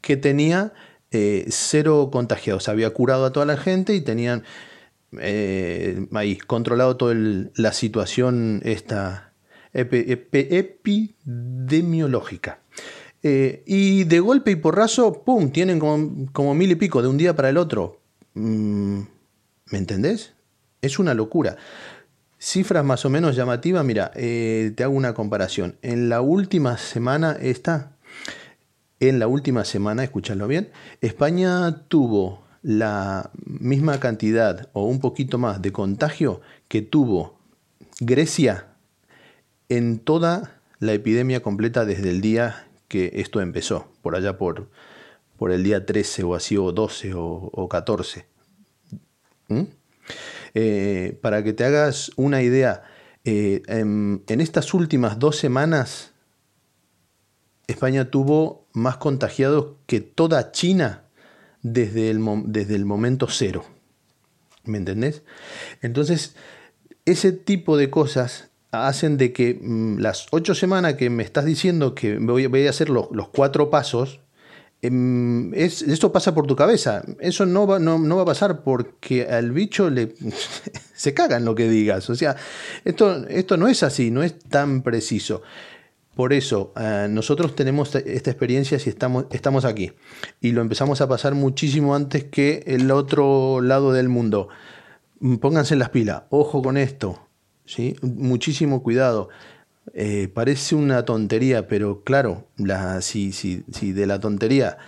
que 0.00 0.16
tenía 0.16 0.72
eh, 1.10 1.44
cero 1.48 2.08
contagiados. 2.12 2.70
Había 2.70 2.88
curado 2.90 3.26
a 3.26 3.32
toda 3.32 3.44
la 3.44 3.58
gente 3.58 3.94
y 3.94 4.00
tenían 4.00 4.44
eh, 5.20 6.06
controlado 6.46 6.96
toda 6.96 7.14
la 7.14 7.72
situación 7.72 8.62
esta 8.64 9.32
epidemiológica. 9.74 12.61
Eh, 13.22 13.62
y 13.66 14.04
de 14.04 14.20
golpe 14.20 14.50
y 14.50 14.56
porrazo, 14.56 15.22
¡pum!, 15.24 15.50
tienen 15.50 15.78
como, 15.78 16.54
mil 16.54 16.72
y 16.72 16.74
pico 16.74 17.02
de 17.02 17.08
un 17.08 17.18
día 17.18 17.36
para 17.36 17.50
el 17.50 17.56
otro. 17.56 18.00
Mm, 18.34 19.00
¿Me 19.70 19.78
entendés? 19.78 20.32
Es 20.80 20.98
una 20.98 21.14
locura. 21.14 21.56
Cifras 22.38 22.84
más 22.84 23.04
o 23.04 23.10
menos 23.10 23.36
llamativas, 23.36 23.84
mira, 23.84 24.10
eh, 24.16 24.72
te 24.76 24.82
hago 24.82 24.94
una 24.94 25.14
comparación. 25.14 25.76
En 25.82 26.08
la 26.08 26.20
última 26.20 26.76
semana, 26.76 27.36
esta, 27.40 27.92
en 28.98 29.20
la 29.20 29.28
última 29.28 29.64
semana, 29.64 30.02
escúchalo 30.02 30.48
bien, 30.48 30.70
España 31.00 31.84
tuvo 31.86 32.42
la 32.62 33.30
misma 33.44 34.00
cantidad 34.00 34.68
o 34.72 34.84
un 34.84 34.98
poquito 34.98 35.38
más 35.38 35.62
de 35.62 35.72
contagio 35.72 36.40
que 36.68 36.82
tuvo 36.82 37.38
Grecia 38.00 38.66
en 39.68 39.98
toda 40.00 40.60
la 40.80 40.92
epidemia 40.92 41.42
completa 41.42 41.84
desde 41.84 42.10
el 42.10 42.20
día 42.20 42.66
que 42.92 43.10
esto 43.14 43.40
empezó, 43.40 43.90
por 44.02 44.14
allá 44.14 44.36
por, 44.36 44.68
por 45.38 45.50
el 45.50 45.64
día 45.64 45.86
13 45.86 46.24
o 46.24 46.34
así, 46.34 46.58
o 46.58 46.72
12 46.72 47.12
o, 47.16 47.66
14. 47.70 48.26
¿Mm? 49.48 49.62
Eh, 50.52 51.18
para 51.22 51.42
que 51.42 51.54
te 51.54 51.64
hagas 51.64 52.10
una 52.16 52.42
idea, 52.42 52.82
eh, 53.24 53.62
en, 53.66 54.22
estas 54.28 54.74
últimas 54.74 55.18
dos 55.18 55.36
semanas, 55.36 56.12
España 57.66 58.10
tuvo 58.10 58.68
más 58.74 58.98
contagiados 58.98 59.76
que 59.86 60.02
toda 60.02 60.52
China 60.52 61.04
desde 61.62 62.10
el, 62.10 62.20
desde 62.44 62.74
el 62.74 62.84
momento 62.84 63.26
cero. 63.26 63.64
¿Me 64.64 64.76
entendés? 64.76 65.22
Entonces, 65.80 66.36
ese 67.06 67.32
tipo 67.32 67.78
de 67.78 67.88
cosas 67.88 68.51
hacen 68.72 69.18
de 69.18 69.32
que 69.32 69.58
mm, 69.60 69.98
las 69.98 70.26
ocho 70.30 70.54
semanas 70.54 70.94
que 70.94 71.10
me 71.10 71.22
estás 71.22 71.44
diciendo 71.44 71.94
que 71.94 72.18
voy, 72.18 72.66
a 72.66 72.70
hacer 72.70 72.88
los, 72.90 73.08
cuatro 73.32 73.70
pasos, 73.70 74.20
em, 74.80 75.54
es, 75.54 75.82
esto 75.82 76.10
pasa 76.10 76.34
por 76.34 76.46
tu 76.46 76.56
cabeza. 76.56 77.02
Eso 77.20 77.46
no 77.46 77.66
va, 77.66 77.76
a 77.76 78.24
pasar 78.24 78.62
porque 78.64 79.26
al 79.26 79.52
bicho 79.52 79.90
le 79.90 80.14
se 80.94 81.14
caga 81.14 81.36
en 81.36 81.44
lo 81.44 81.54
que 81.54 81.68
digas. 81.68 82.08
O 82.10 82.16
sea, 82.16 82.36
esto, 82.84 83.56
no 83.56 83.68
es 83.68 83.82
así, 83.82 84.10
no 84.10 84.22
es 84.22 84.38
tan 84.38 84.82
preciso. 84.82 85.42
Por 86.16 86.32
eso, 86.34 86.72
eh, 86.76 87.06
nosotros 87.08 87.54
tenemos 87.54 87.94
esta 87.94 88.30
experiencia 88.30 88.78
si 88.78 88.90
estamos, 88.90 89.26
estamos 89.30 89.64
aquí. 89.64 89.92
Y 90.40 90.52
lo 90.52 90.60
empezamos 90.60 91.00
a 91.00 91.08
pasar 91.08 91.34
muchísimo 91.34 91.94
antes 91.94 92.24
que 92.24 92.64
el 92.66 92.90
otro 92.90 93.60
lado 93.60 93.92
del 93.92 94.08
mundo. 94.08 94.48
Mm, 95.20 95.36
pónganse 95.36 95.76
las 95.76 95.90
pilas, 95.90 96.24
ojo 96.30 96.62
con 96.62 96.76
esto. 96.76 97.31
¿Sí? 97.72 97.96
Muchísimo 98.02 98.82
cuidado. 98.82 99.28
Eh, 99.94 100.28
parece 100.32 100.74
una 100.74 101.04
tontería, 101.04 101.66
pero 101.66 102.02
claro, 102.04 102.46
la, 102.56 103.00
si, 103.02 103.32
si, 103.32 103.64
si, 103.72 103.92
de 103.92 104.06
la 104.06 104.20
tontería 104.20 104.78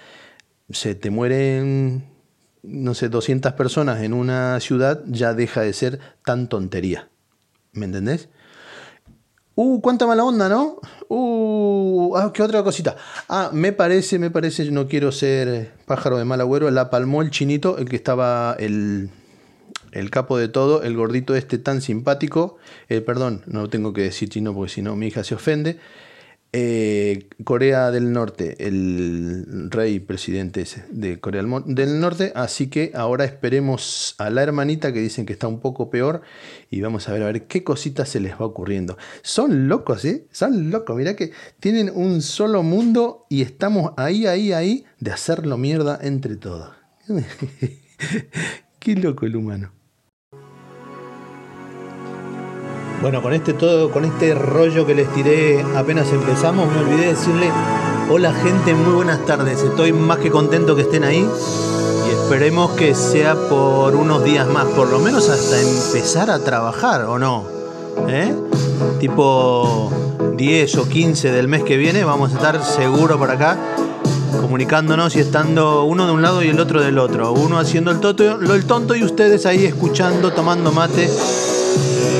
se 0.71 0.95
te 0.95 1.11
mueren, 1.11 2.05
no 2.63 2.95
sé, 2.95 3.09
200 3.09 3.53
personas 3.55 4.03
en 4.03 4.13
una 4.13 4.61
ciudad, 4.61 5.03
ya 5.07 5.35
deja 5.35 5.63
de 5.63 5.73
ser 5.73 5.99
tan 6.25 6.49
tontería. 6.49 7.09
¿Me 7.73 7.87
entendés? 7.87 8.29
Uh, 9.57 9.81
cuánta 9.81 10.07
mala 10.07 10.25
onda, 10.25 10.49
¿no? 10.49 10.81
Uh, 11.09 12.17
ah, 12.17 12.33
qué 12.33 12.43
otra 12.43 12.63
cosita. 12.63 12.97
Ah, 13.29 13.51
me 13.53 13.73
parece, 13.73 14.19
me 14.19 14.31
parece, 14.31 14.65
yo 14.65 14.73
no 14.73 14.89
quiero 14.89 15.13
ser 15.13 15.73
pájaro 15.87 16.19
de 16.19 16.25
mal 16.25 16.41
agüero, 16.41 16.71
la 16.71 16.91
palmó 16.91 17.23
el 17.23 17.31
chinito, 17.31 17.79
el 17.79 17.89
que 17.89 17.97
estaba 17.97 18.57
el 18.59 19.11
el 19.95 20.11
capo 20.11 20.37
de 20.37 20.49
todo, 20.49 20.83
el 20.83 20.97
gordito 20.97 21.35
este 21.35 21.59
tan 21.59 21.81
simpático, 21.81 22.59
eh, 22.89 23.01
perdón, 23.01 23.43
no 23.47 23.71
tengo 23.71 23.93
que 23.93 24.03
decir 24.03 24.29
chino 24.29 24.53
porque 24.53 24.73
si 24.73 24.83
no 24.83 24.97
mi 24.97 25.07
hija 25.07 25.25
se 25.25 25.35
ofende, 25.35 25.79
eh, 26.57 27.29
Corea 27.43 27.91
del 27.91 28.13
Norte, 28.13 28.55
el 28.65 29.69
rey 29.71 29.99
presidente 29.99 30.61
ese 30.61 30.85
de 30.89 31.19
Corea 31.19 31.43
del 31.43 31.99
Norte, 31.99 32.31
así 32.37 32.69
que 32.69 32.93
ahora 32.95 33.25
esperemos 33.25 34.15
a 34.19 34.31
la 34.31 34.45
hermanita 34.45 34.93
que 34.93 35.01
dicen 35.01 35.27
que 35.27 35.33
está 35.33 35.49
un 35.49 35.59
poco 35.59 35.91
peor 35.91 36.23
y 36.71 36.81
vamos 36.81 37.09
a 37.09 37.13
ver 37.13 37.23
a 37.25 37.27
ver 37.27 37.49
qué 37.49 37.65
cositas 37.65 38.09
se 38.09 38.21
les 38.21 38.35
va 38.35 38.47
ocurriendo. 38.47 38.97
Son 39.23 39.67
locos, 39.67 40.05
¿eh? 40.05 40.29
Son 40.31 40.71
locos, 40.71 40.97
mirá 40.97 41.17
que 41.17 41.33
tienen 41.59 41.91
un 41.93 42.23
solo 42.23 42.63
mundo 42.63 43.27
y 43.29 43.43
estamos 43.43 43.93
ahí, 43.97 44.27
ahí, 44.27 44.53
ahí 44.53 44.85
de 45.01 45.11
hacerlo 45.11 45.59
mierda 45.59 45.99
entre 46.03 46.37
todos. 46.37 46.71
qué 48.79 48.95
loco 48.95 49.27
el 49.27 49.35
humano. 49.35 49.73
Bueno, 53.01 53.21
con 53.21 53.35
este 53.35 53.53
todo, 53.53 53.91
con 53.91 54.05
este 54.05 54.35
rollo 54.35 54.87
que 54.87 54.95
les 54.95 55.13
tiré 55.13 55.65
apenas 55.77 56.11
empezamos, 56.11 56.69
me 56.73 56.81
olvidé 56.81 57.09
decirle, 57.09 57.51
hola 58.11 58.33
gente, 58.33 58.75
muy 58.75 58.95
buenas 58.95 59.25
tardes. 59.27 59.63
Estoy 59.63 59.93
más 59.93 60.19
que 60.19 60.31
contento 60.31 60.75
que 60.75 60.83
estén 60.83 61.05
ahí 61.05 61.29
y 62.09 62.11
esperemos 62.11 62.71
que 62.73 62.95
sea 62.95 63.35
por 63.35 63.95
unos 63.95 64.25
días 64.25 64.49
más, 64.49 64.65
por 64.67 64.89
lo 64.89 65.01
menos 65.01 65.29
hasta 65.29 65.61
empezar 65.61 66.31
a 66.31 66.39
trabajar, 66.39 67.03
¿o 67.03 67.19
no? 67.19 67.45
¿Eh? 68.09 68.35
Tipo 69.01 69.91
10 70.37 70.77
o 70.79 70.89
15 70.89 71.31
del 71.31 71.49
mes 71.49 71.63
que 71.63 71.77
viene, 71.77 72.05
vamos 72.05 72.33
a 72.33 72.37
estar 72.37 72.65
seguro 72.65 73.19
por 73.19 73.31
acá 73.31 73.59
comunicándonos 74.41 75.17
y 75.17 75.21
estando 75.21 75.85
uno 75.85 76.07
de 76.07 76.13
un 76.13 76.23
lado 76.23 76.43
y 76.43 76.49
el 76.49 76.61
otro 76.61 76.83
del 76.83 76.99
otro. 76.99 77.33
Uno 77.33 77.59
haciendo 77.59 77.91
el, 77.91 78.01
toto, 78.01 78.41
el 78.41 78.65
tonto 78.67 78.95
y 78.95 79.03
ustedes 79.03 79.47
ahí 79.47 79.65
escuchando, 79.65 80.33
tomando 80.33 80.73
mate 80.73 81.09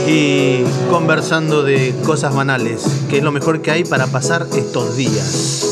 y 0.07 0.65
conversando 0.91 1.63
de 1.63 1.95
cosas 2.05 2.35
banales, 2.35 2.83
que 3.09 3.19
es 3.19 3.25
lo 3.25 3.33
mejor 3.33 3.63
que 3.63 3.71
hay 3.71 3.85
para 3.85 4.07
pasar 4.07 4.47
estos 4.55 4.97
días. 4.97 5.65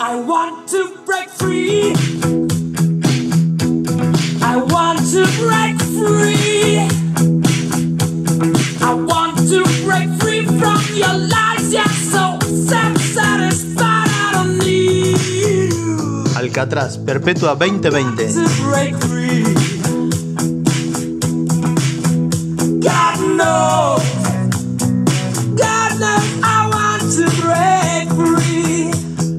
I 0.00 0.16
want 0.16 0.68
to 0.70 0.92
break 1.06 1.28
free. 1.30 1.92
I 4.42 4.56
want 4.56 5.00
to 5.12 5.24
break 5.40 5.80
free. 5.80 6.78
I 8.80 8.94
want 8.94 9.38
to 9.48 9.62
break 9.84 10.08
free 10.20 10.44
from 10.44 10.80
your 10.94 11.14
lies. 11.14 11.72
Yeah, 11.72 11.86
so 11.86 12.38
satisfied. 12.66 14.08
I 14.10 14.32
don't 14.34 14.58
need 14.58 15.16
you. 15.18 16.24
Alcatraz, 16.36 16.98
Perpetua 16.98 17.56
2020. 17.56 19.71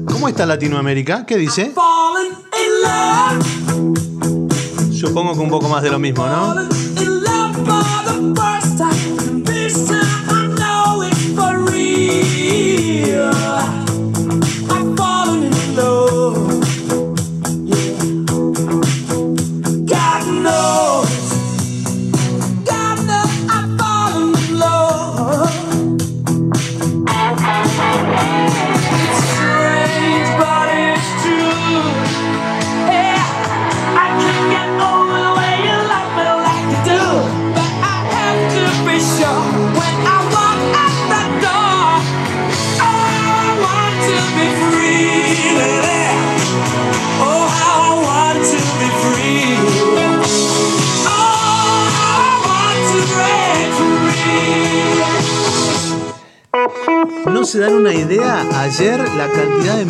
¿Cómo 0.06 0.28
está 0.28 0.46
Latinoamérica? 0.46 1.26
¿Qué 1.26 1.36
dice? 1.36 1.72
Supongo 4.92 5.34
que 5.34 5.40
un 5.40 5.50
poco 5.50 5.68
más 5.68 5.82
de 5.82 5.90
lo 5.90 5.98
mismo, 5.98 6.26
¿no? 6.26 6.54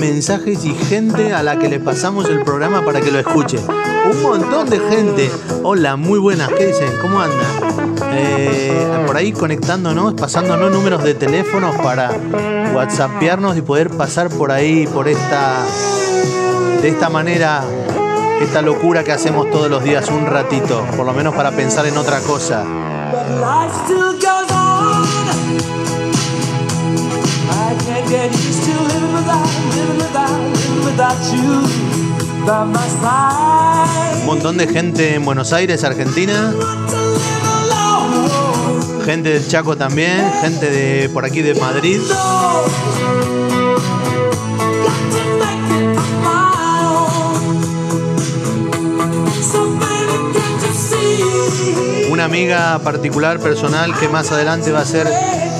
Mensajes 0.04 0.66
y 0.66 0.74
gente 0.74 1.32
a 1.32 1.42
la 1.42 1.58
que 1.58 1.66
le 1.66 1.80
pasamos 1.80 2.28
el 2.28 2.42
programa 2.42 2.84
para 2.84 3.00
que 3.00 3.10
lo 3.10 3.18
escuche. 3.18 3.58
Un 3.58 4.22
montón 4.22 4.68
de 4.68 4.78
gente. 4.78 5.30
Hola, 5.62 5.96
muy 5.96 6.18
buenas, 6.18 6.50
¿qué 6.50 6.66
dicen? 6.66 6.90
¿Cómo 7.00 7.20
andan? 7.20 7.96
Eh, 8.12 9.02
por 9.06 9.16
ahí 9.16 9.32
conectándonos, 9.32 10.12
pasándonos 10.12 10.70
números 10.70 11.02
de 11.04 11.14
teléfonos 11.14 11.74
para 11.76 12.10
whatsappearnos 12.74 13.56
y 13.56 13.62
poder 13.62 13.88
pasar 13.88 14.28
por 14.28 14.52
ahí, 14.52 14.86
por 14.86 15.08
esta, 15.08 15.64
de 16.82 16.88
esta 16.88 17.08
manera, 17.08 17.64
esta 18.42 18.60
locura 18.60 19.04
que 19.04 19.12
hacemos 19.12 19.50
todos 19.50 19.70
los 19.70 19.82
días 19.82 20.10
un 20.10 20.26
ratito, 20.26 20.84
por 20.98 21.06
lo 21.06 21.14
menos 21.14 21.34
para 21.34 21.50
pensar 21.50 21.86
en 21.86 21.96
otra 21.96 22.20
cosa. 22.20 22.62
Un 34.20 34.26
montón 34.26 34.56
de 34.56 34.66
gente 34.66 35.14
en 35.14 35.24
Buenos 35.24 35.52
Aires, 35.52 35.84
Argentina. 35.84 36.52
Gente 39.04 39.30
del 39.30 39.46
Chaco 39.46 39.76
también, 39.76 40.32
gente 40.40 40.70
de 40.70 41.08
por 41.10 41.24
aquí 41.24 41.42
de 41.42 41.54
Madrid. 41.54 42.00
Una 52.10 52.24
amiga 52.24 52.78
particular, 52.80 53.38
personal, 53.40 53.94
que 53.98 54.08
más 54.08 54.32
adelante 54.32 54.72
va 54.72 54.80
a 54.80 54.86
ser 54.86 55.06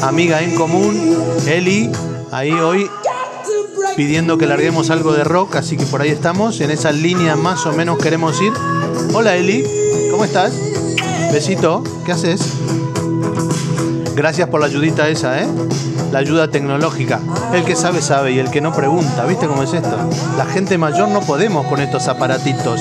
amiga 0.03 0.43
en 0.43 0.55
común, 0.55 1.17
Eli, 1.47 1.91
ahí 2.33 2.53
hoy 2.53 2.91
pidiendo 3.97 4.39
que 4.39 4.47
larguemos 4.47 4.91
algo 4.91 5.13
de 5.13 5.25
rock, 5.25 5.57
así 5.57 5.77
que 5.77 5.85
por 5.87 6.03
ahí 6.03 6.11
estamos, 6.11 6.61
en 6.61 6.71
esa 6.71 6.93
línea 6.93 7.37
más 7.37 7.65
o 7.67 7.73
menos 7.73 7.99
queremos 7.99 8.41
ir. 8.41 8.53
Hola 9.13 9.37
Eli, 9.37 9.65
¿cómo 10.11 10.25
estás? 10.25 10.53
Besito, 11.33 11.83
¿qué 12.05 12.13
haces? 12.13 12.41
Gracias 14.17 14.49
por 14.49 14.61
la 14.61 14.67
ayudita 14.67 15.09
esa, 15.09 15.41
¿eh? 15.41 15.47
La 16.13 16.21
ayuda 16.21 16.51
tecnológica. 16.51 17.21
El 17.53 17.65
que 17.65 17.77
sabe, 17.77 18.03
sabe 18.03 18.33
y 18.33 18.39
el 18.39 18.51
que 18.51 18.61
no 18.61 18.73
pregunta, 18.73 19.25
¿viste 19.27 19.47
cómo 19.47 19.63
es 19.63 19.73
esto? 19.73 19.97
La 20.37 20.47
gente 20.47 20.79
mayor 20.79 21.09
no 21.09 21.21
podemos 21.21 21.67
con 21.67 21.81
estos 21.81 22.09
aparatitos. 22.09 22.81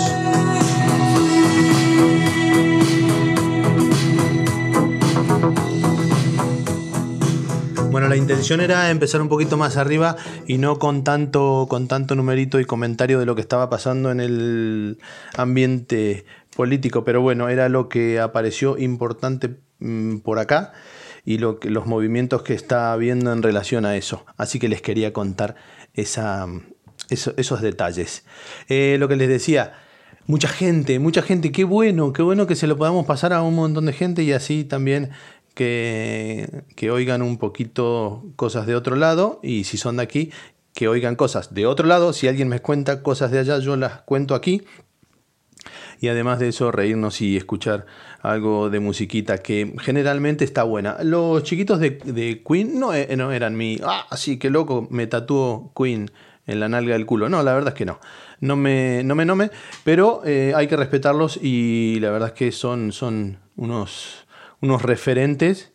Intención 8.23 8.61
era 8.61 8.89
empezar 8.89 9.21
un 9.21 9.27
poquito 9.27 9.57
más 9.57 9.75
arriba 9.77 10.15
y 10.47 10.57
no 10.57 10.79
con 10.79 11.03
tanto, 11.03 11.67
con 11.69 11.87
tanto 11.87 12.15
numerito 12.15 12.59
y 12.59 12.65
comentario 12.65 13.19
de 13.19 13.25
lo 13.25 13.35
que 13.35 13.41
estaba 13.41 13.69
pasando 13.69 14.11
en 14.11 14.21
el 14.21 14.97
ambiente 15.35 16.25
político, 16.55 17.03
pero 17.03 17.21
bueno, 17.21 17.49
era 17.49 17.67
lo 17.67 17.89
que 17.89 18.19
apareció 18.19 18.77
importante 18.77 19.57
mm, 19.79 20.19
por 20.19 20.39
acá 20.39 20.71
y 21.25 21.37
lo 21.37 21.59
los 21.63 21.85
movimientos 21.85 22.43
que 22.43 22.53
está 22.53 22.93
habiendo 22.93 23.33
en 23.33 23.43
relación 23.43 23.85
a 23.85 23.97
eso. 23.97 24.25
Así 24.37 24.57
que 24.57 24.69
les 24.69 24.81
quería 24.81 25.11
contar 25.11 25.55
esa, 25.93 26.47
esos 27.09 27.61
detalles. 27.61 28.23
Eh, 28.69 28.95
lo 28.99 29.09
que 29.09 29.17
les 29.17 29.27
decía, 29.27 29.73
mucha 30.27 30.47
gente, 30.47 30.99
mucha 30.99 31.21
gente, 31.21 31.51
qué 31.51 31.63
bueno, 31.63 32.13
qué 32.13 32.21
bueno 32.21 32.47
que 32.47 32.55
se 32.55 32.67
lo 32.67 32.77
podamos 32.77 33.05
pasar 33.05 33.33
a 33.33 33.41
un 33.41 33.55
montón 33.55 33.85
de 33.85 33.93
gente 33.93 34.23
y 34.23 34.31
así 34.31 34.63
también 34.63 35.09
que, 35.53 36.63
que 36.75 36.91
oigan 36.91 37.21
un 37.21 37.37
poquito 37.37 38.23
cosas 38.35 38.65
de 38.65 38.75
otro 38.75 38.95
lado 38.95 39.39
y 39.43 39.65
si 39.65 39.77
son 39.77 39.97
de 39.97 40.03
aquí, 40.03 40.31
que 40.73 40.87
oigan 40.87 41.15
cosas 41.15 41.53
de 41.53 41.65
otro 41.65 41.87
lado. 41.87 42.13
Si 42.13 42.27
alguien 42.27 42.47
me 42.47 42.59
cuenta 42.59 43.03
cosas 43.03 43.31
de 43.31 43.39
allá, 43.39 43.59
yo 43.59 43.75
las 43.75 44.01
cuento 44.01 44.35
aquí. 44.35 44.63
Y 45.99 46.09
además 46.09 46.39
de 46.39 46.49
eso, 46.49 46.71
reírnos 46.71 47.21
y 47.21 47.37
escuchar 47.37 47.85
algo 48.21 48.69
de 48.69 48.81
musiquita 48.81 49.37
que 49.37 49.73
generalmente 49.79 50.43
está 50.43 50.63
buena. 50.63 50.97
Los 51.01 51.43
chiquitos 51.43 51.79
de, 51.79 51.91
de 51.91 52.43
Queen 52.45 52.77
no, 52.79 52.93
eh, 52.93 53.15
no, 53.15 53.31
eran 53.31 53.55
mi. 53.55 53.79
Ah, 53.83 54.05
sí, 54.17 54.37
qué 54.37 54.49
loco, 54.49 54.87
me 54.89 55.07
tatuó 55.07 55.71
Queen 55.77 56.11
en 56.45 56.59
la 56.59 56.67
nalga 56.67 56.93
del 56.93 57.05
culo. 57.05 57.29
No, 57.29 57.41
la 57.43 57.53
verdad 57.53 57.69
es 57.69 57.75
que 57.75 57.85
no. 57.85 57.99
No 58.41 58.57
me, 58.57 59.03
no 59.05 59.15
me, 59.15 59.23
no 59.23 59.37
me. 59.37 59.51
Pero 59.85 60.21
eh, 60.25 60.51
hay 60.55 60.67
que 60.67 60.75
respetarlos 60.75 61.39
y 61.41 61.99
la 62.01 62.11
verdad 62.11 62.29
es 62.29 62.33
que 62.33 62.51
son, 62.51 62.91
son 62.91 63.39
unos 63.55 64.22
unos 64.63 64.81
referentes 64.81 65.73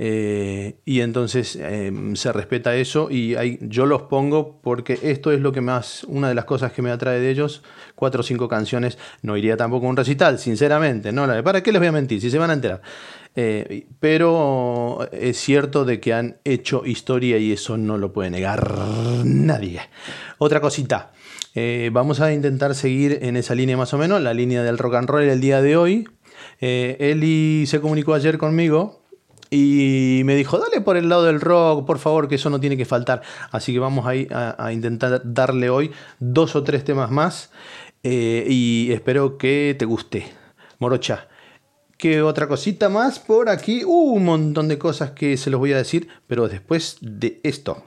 Eh, 0.00 0.76
y 0.84 1.00
entonces 1.00 1.56
em, 1.56 2.14
se 2.14 2.32
respeta 2.32 2.76
eso 2.76 3.08
y 3.10 3.34
yo 3.62 3.84
los 3.84 4.02
pongo 4.02 4.60
porque 4.62 4.96
esto 5.02 5.32
es 5.32 5.40
lo 5.40 5.50
que 5.50 5.60
más, 5.60 6.04
una 6.04 6.28
de 6.28 6.36
las 6.36 6.44
cosas 6.44 6.70
que 6.72 6.82
me 6.82 6.92
atrae 6.92 7.18
de 7.18 7.30
ellos, 7.30 7.64
cuatro 7.96 8.20
o 8.20 8.22
cinco 8.22 8.46
canciones, 8.46 8.96
no 9.22 9.36
iría 9.36 9.56
tampoco 9.56 9.86
a 9.86 9.90
un 9.90 9.96
recital, 9.96 10.38
sinceramente, 10.38 11.10
no, 11.10 11.26
¿para 11.42 11.64
qué 11.64 11.72
les 11.72 11.80
voy 11.80 11.88
a 11.88 11.92
mentir? 11.92 12.20
Si 12.20 12.30
se 12.30 12.38
van 12.38 12.50
a 12.50 12.52
enterar. 12.52 12.80
Eh, 13.34 13.86
pero 13.98 15.08
es 15.10 15.36
cierto 15.36 15.84
de 15.84 15.98
que 15.98 16.12
han 16.12 16.36
hecho 16.44 16.86
historia 16.86 17.38
y 17.38 17.50
eso 17.52 17.76
no 17.76 17.98
lo 17.98 18.12
puede 18.12 18.30
negar 18.30 18.62
nadie. 19.24 19.80
Otra 20.38 20.60
cosita, 20.60 21.10
eh, 21.56 21.90
vamos 21.92 22.20
a 22.20 22.32
intentar 22.32 22.76
seguir 22.76 23.18
en 23.22 23.36
esa 23.36 23.56
línea 23.56 23.76
más 23.76 23.92
o 23.94 23.98
menos, 23.98 24.22
la 24.22 24.32
línea 24.32 24.62
del 24.62 24.78
rock 24.78 24.94
and 24.94 25.08
roll 25.08 25.28
el 25.28 25.40
día 25.40 25.60
de 25.60 25.76
hoy. 25.76 26.06
Eli 26.60 27.66
se 27.66 27.80
comunicó 27.80 28.14
ayer 28.14 28.38
conmigo 28.38 29.02
y 29.50 30.22
me 30.24 30.34
dijo, 30.34 30.58
dale 30.58 30.80
por 30.80 30.96
el 30.96 31.08
lado 31.08 31.24
del 31.24 31.40
rock, 31.40 31.86
por 31.86 31.98
favor, 31.98 32.28
que 32.28 32.34
eso 32.34 32.50
no 32.50 32.60
tiene 32.60 32.76
que 32.76 32.84
faltar. 32.84 33.22
Así 33.50 33.72
que 33.72 33.78
vamos 33.78 34.06
a, 34.06 34.56
a 34.62 34.72
intentar 34.72 35.22
darle 35.24 35.70
hoy 35.70 35.90
dos 36.18 36.54
o 36.56 36.62
tres 36.62 36.84
temas 36.84 37.10
más 37.10 37.50
eh, 38.02 38.44
y 38.48 38.90
espero 38.92 39.38
que 39.38 39.74
te 39.78 39.84
guste. 39.84 40.26
Morocha. 40.78 41.28
¿Qué 41.96 42.22
otra 42.22 42.46
cosita 42.46 42.88
más 42.88 43.18
por 43.18 43.48
aquí? 43.48 43.82
Uh, 43.84 44.12
un 44.12 44.24
montón 44.24 44.68
de 44.68 44.78
cosas 44.78 45.10
que 45.10 45.36
se 45.36 45.50
los 45.50 45.58
voy 45.58 45.72
a 45.72 45.78
decir, 45.78 46.08
pero 46.28 46.46
después 46.46 46.98
de 47.00 47.40
esto. 47.42 47.82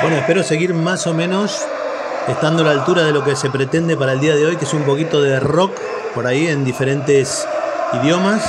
Bueno, 0.00 0.16
espero 0.16 0.42
seguir 0.42 0.72
más 0.72 1.06
o 1.06 1.12
menos 1.12 1.68
estando 2.28 2.62
a 2.62 2.66
la 2.66 2.72
altura 2.72 3.02
de 3.02 3.12
lo 3.12 3.24
que 3.24 3.36
se 3.36 3.50
pretende 3.50 3.96
para 3.96 4.12
el 4.12 4.20
día 4.20 4.34
de 4.34 4.46
hoy, 4.46 4.56
que 4.56 4.64
es 4.64 4.74
un 4.74 4.82
poquito 4.82 5.20
de 5.20 5.40
rock 5.40 5.72
por 6.14 6.26
ahí 6.26 6.46
en 6.46 6.64
diferentes 6.64 7.46
idiomas. 8.00 8.42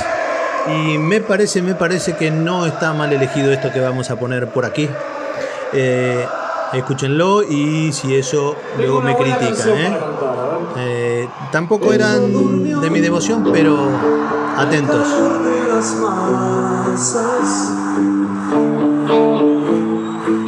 Y 0.66 0.98
me 0.98 1.20
parece, 1.20 1.60
me 1.62 1.74
parece 1.74 2.14
que 2.14 2.30
no 2.30 2.66
está 2.66 2.92
mal 2.92 3.12
elegido 3.12 3.52
esto 3.52 3.70
que 3.72 3.80
vamos 3.80 4.10
a 4.10 4.16
poner 4.16 4.48
por 4.48 4.64
aquí. 4.64 4.88
Eh, 5.72 6.26
escúchenlo 6.72 7.42
y 7.42 7.92
si 7.92 8.14
eso 8.14 8.56
luego 8.78 9.02
me 9.02 9.16
critican. 9.16 9.68
¿eh? 9.68 9.98
Eh, 10.76 11.28
tampoco 11.52 11.92
eran 11.92 12.80
de 12.80 12.90
mi 12.90 13.00
devoción, 13.00 13.50
pero 13.52 13.90
atentos. 14.56 15.06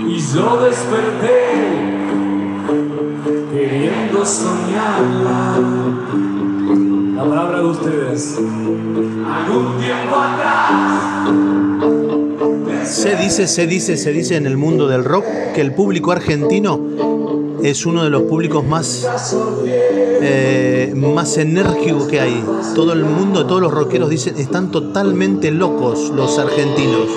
Y 0.08 0.34
yo 0.34 0.60
desperté 0.62 1.45
soñarla. 4.26 5.58
La 7.14 7.24
palabra 7.24 7.58
de 7.58 7.64
ustedes. 7.64 8.36
Algún 8.36 9.78
tiempo 9.78 10.16
atrás. 10.16 11.28
Se 12.88 13.16
dice, 13.16 13.46
se 13.46 13.66
dice, 13.66 13.96
se 13.96 14.12
dice 14.12 14.36
en 14.36 14.46
el 14.46 14.56
mundo 14.56 14.88
del 14.88 15.04
rock 15.04 15.24
que 15.54 15.60
el 15.60 15.74
público 15.74 16.12
argentino 16.12 16.80
es 17.62 17.86
uno 17.86 18.04
de 18.04 18.10
los 18.10 18.22
públicos 18.22 18.64
más, 18.64 19.06
eh, 20.22 20.92
más 20.94 21.36
enérgicos 21.38 22.06
que 22.06 22.20
hay. 22.20 22.44
Todo 22.74 22.92
el 22.92 23.04
mundo, 23.04 23.46
todos 23.46 23.60
los 23.60 23.72
rockeros 23.72 24.10
dicen, 24.10 24.36
están 24.38 24.70
totalmente 24.70 25.50
locos 25.50 26.10
los 26.14 26.38
argentinos. 26.38 27.08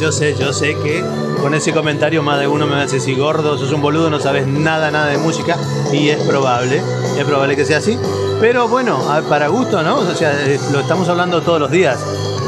Yo 0.00 0.12
sé, 0.12 0.34
yo 0.38 0.52
sé 0.52 0.76
que 0.76 1.04
con 1.40 1.54
ese 1.54 1.72
comentario 1.72 2.22
más 2.22 2.40
de 2.40 2.48
uno 2.48 2.66
me 2.66 2.74
va 2.76 2.88
si 2.88 3.14
gordo, 3.14 3.56
sos 3.58 3.72
un 3.72 3.80
boludo, 3.80 4.10
no 4.10 4.20
sabes 4.20 4.46
nada, 4.46 4.90
nada 4.90 5.06
de 5.06 5.18
música, 5.18 5.56
y 5.92 6.08
es 6.08 6.22
probable, 6.22 6.82
es 7.18 7.24
probable 7.24 7.56
que 7.56 7.64
sea 7.64 7.78
así. 7.78 7.98
Pero 8.40 8.68
bueno, 8.68 9.00
para 9.28 9.48
gusto, 9.48 9.82
¿no? 9.82 9.96
O 9.96 10.14
sea, 10.14 10.32
eh, 10.46 10.60
lo 10.72 10.80
estamos 10.80 11.08
hablando 11.08 11.42
todos 11.42 11.60
los 11.60 11.70
días. 11.70 11.98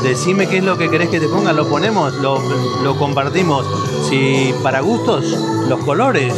Decime 0.02 0.46
qué 0.48 0.58
es 0.58 0.64
lo 0.64 0.76
que 0.76 0.90
querés 0.90 1.08
que 1.08 1.20
te 1.20 1.28
ponga, 1.28 1.52
lo 1.52 1.68
ponemos, 1.68 2.14
lo, 2.16 2.40
lo 2.82 2.96
compartimos. 2.96 3.66
Si 4.08 4.54
para 4.62 4.80
gustos, 4.80 5.24
los 5.68 5.80
colores, 5.84 6.34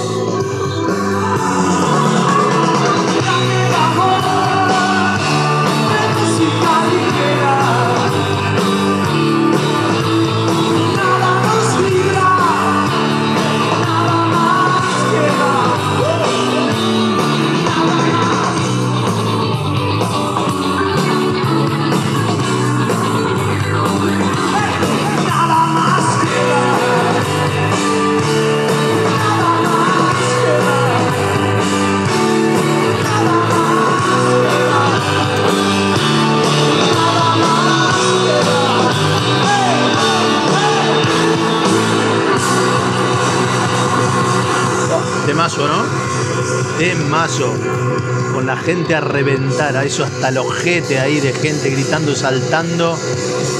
con 48.33 48.47
la 48.47 48.57
gente 48.57 48.95
a 48.95 49.03
reventar, 49.03 49.77
a 49.77 49.85
eso 49.85 50.03
hasta 50.03 50.31
el 50.31 50.39
ojete 50.39 50.99
ahí 50.99 51.21
de 51.21 51.35
gente 51.35 51.69
gritando, 51.69 52.17
saltando. 52.17 52.97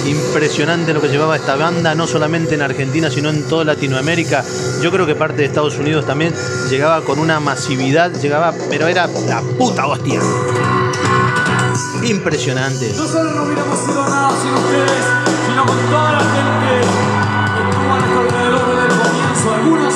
Impresionante 0.07 0.95
lo 0.95 1.03
que 1.03 1.09
llevaba 1.09 1.37
esta 1.37 1.55
banda, 1.55 1.95
no 1.95 2.07
solamente 2.07 2.55
en 2.55 2.63
Argentina, 2.63 3.11
sino 3.11 3.29
en 3.29 3.43
toda 3.47 3.65
Latinoamérica. 3.65 4.43
Yo 4.81 4.91
creo 4.91 5.05
que 5.05 5.15
parte 5.15 5.37
de 5.37 5.45
Estados 5.45 5.77
Unidos 5.77 6.07
también 6.07 6.33
llegaba 6.71 7.03
con 7.03 7.19
una 7.19 7.41
masividad, 7.41 8.11
llegaba, 8.11 8.55
pero 8.71 8.89
era 8.89 9.07
la 9.07 9.43
puta 9.43 9.87
hostia. 9.87 10.21
Impresionante. 12.03 12.91
No 12.97 13.07
solo 13.07 13.33
no 13.33 13.43
hubiéramos 13.43 13.79
sido 13.81 14.03
nada 14.09 14.31
sin 14.41 14.55
ustedes, 14.55 15.05
sino 15.47 15.67
con 15.67 15.77
toda 15.91 16.13
la 16.13 16.21
gente 16.21 16.89
que 17.55 17.69
estuvo 17.69 17.93
alrededor 17.93 18.67
desde 18.67 18.83
el 18.83 18.99
comienzo. 18.99 19.55
Algunos 19.55 19.95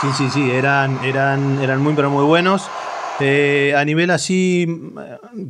Sí, 0.00 0.08
sí, 0.16 0.30
sí, 0.30 0.50
eran, 0.50 1.04
eran, 1.04 1.60
eran 1.60 1.82
muy, 1.82 1.92
pero 1.92 2.08
muy 2.08 2.24
buenos. 2.24 2.70
Eh, 3.20 3.74
a 3.76 3.84
nivel 3.84 4.10
así, 4.10 4.66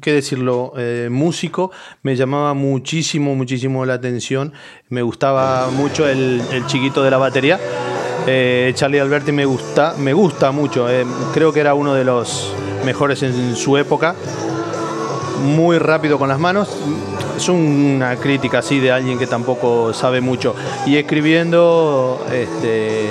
qué 0.03 0.13
decirlo, 0.13 0.73
eh, 0.77 1.09
músico, 1.09 1.71
me 2.03 2.17
llamaba 2.17 2.53
muchísimo, 2.55 3.37
muchísimo 3.37 3.87
la 3.87 3.95
atención. 3.95 4.53
Me 4.89 5.03
gustaba 5.03 5.71
mucho 5.71 6.09
el 6.09 6.43
chiquito 6.67 7.05
de 7.05 7.13
la 7.13 7.19
batería. 7.19 7.61
Eh, 8.27 8.73
Charlie 8.75 9.01
Alberti 9.01 9.33
me 9.33 9.45
gusta, 9.45 9.95
me 9.99 10.13
gusta 10.13 10.51
mucho. 10.51 10.87
creo 11.33 11.53
que 11.53 11.61
era 11.61 11.75
uno 11.75 11.95
de 11.95 12.05
los 12.05 12.53
mejores 12.85 13.23
en 13.23 13.57
su 13.57 13.77
época. 13.77 14.15
Muy 15.45 15.79
rápido 15.79 16.19
con 16.19 16.29
las 16.29 16.39
manos. 16.39 16.69
Es 17.37 17.49
una 17.49 18.17
crítica 18.17 18.59
así 18.59 18.81
de 18.81 18.93
alguien 18.93 19.19
que 19.19 19.27
tampoco 19.27 19.95
sabe 19.95 20.21
mucho. 20.21 20.55
Y 20.87 20.97
escribiendo, 20.97 22.25
este 22.33 23.11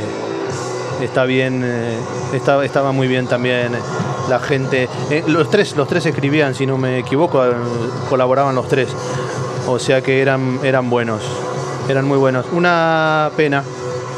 está 1.04 1.26
bien, 1.26 1.62
eh, 1.64 1.98
estaba, 2.34 2.92
muy 2.92 3.08
bien 3.08 3.28
también 3.28 3.72
la 4.30 4.40
gente. 4.40 4.90
Eh, 5.10 5.24
los 5.28 5.50
tres, 5.50 5.76
los 5.76 5.88
tres 5.88 6.06
escribían, 6.06 6.56
si 6.56 6.66
no 6.66 6.78
me 6.78 7.00
equivoco, 7.00 7.46
eh, 7.46 7.52
colaboraban 8.10 8.56
los 8.56 8.68
tres. 8.68 8.90
O 9.68 9.80
sea 9.80 10.02
que 10.02 10.22
eran, 10.22 10.60
eran 10.64 10.90
buenos, 10.90 11.22
eran 11.88 12.06
muy 12.06 12.18
buenos. 12.18 12.46
Una 12.52 13.32
pena, 13.36 13.64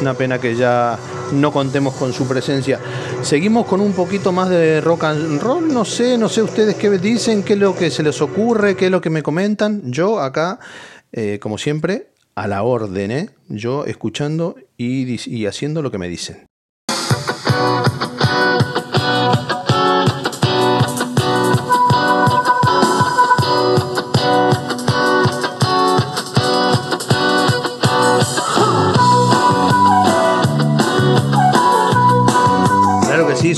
una 0.02 0.14
pena 0.16 0.40
que 0.40 0.56
ya 0.56 0.98
no 1.32 1.52
contemos 1.52 1.94
con 1.96 2.12
su 2.12 2.28
presencia. 2.28 2.80
Seguimos 3.22 3.66
con 3.66 3.80
un 3.80 3.94
poquito 3.94 4.32
más 4.32 4.50
de 4.50 4.82
rock 4.82 5.06
and 5.06 5.42
roll. 5.42 5.72
No 5.72 5.86
sé, 5.86 6.18
no 6.18 6.28
sé 6.28 6.42
ustedes 6.42 6.76
qué 6.76 6.90
dicen, 6.90 7.44
qué 7.44 7.54
es 7.54 7.60
lo 7.60 7.76
que 7.76 7.90
se 7.90 8.04
les 8.04 8.22
ocurre, 8.22 8.76
qué 8.76 8.86
es 8.86 8.92
lo 8.92 9.00
que 9.00 9.10
me 9.10 9.24
comentan. 9.24 9.92
Yo 9.92 10.20
acá, 10.20 10.60
como 11.40 11.58
siempre, 11.58 12.08
a 12.36 12.48
la 12.48 12.64
orden, 12.64 13.12
¿eh? 13.12 13.30
Yo 13.48 13.86
escuchando 13.86 14.56
y 14.78 15.46
haciendo 15.46 15.82
lo 15.82 15.92
que 15.92 15.98
me 15.98 16.10
dicen. 16.10 16.51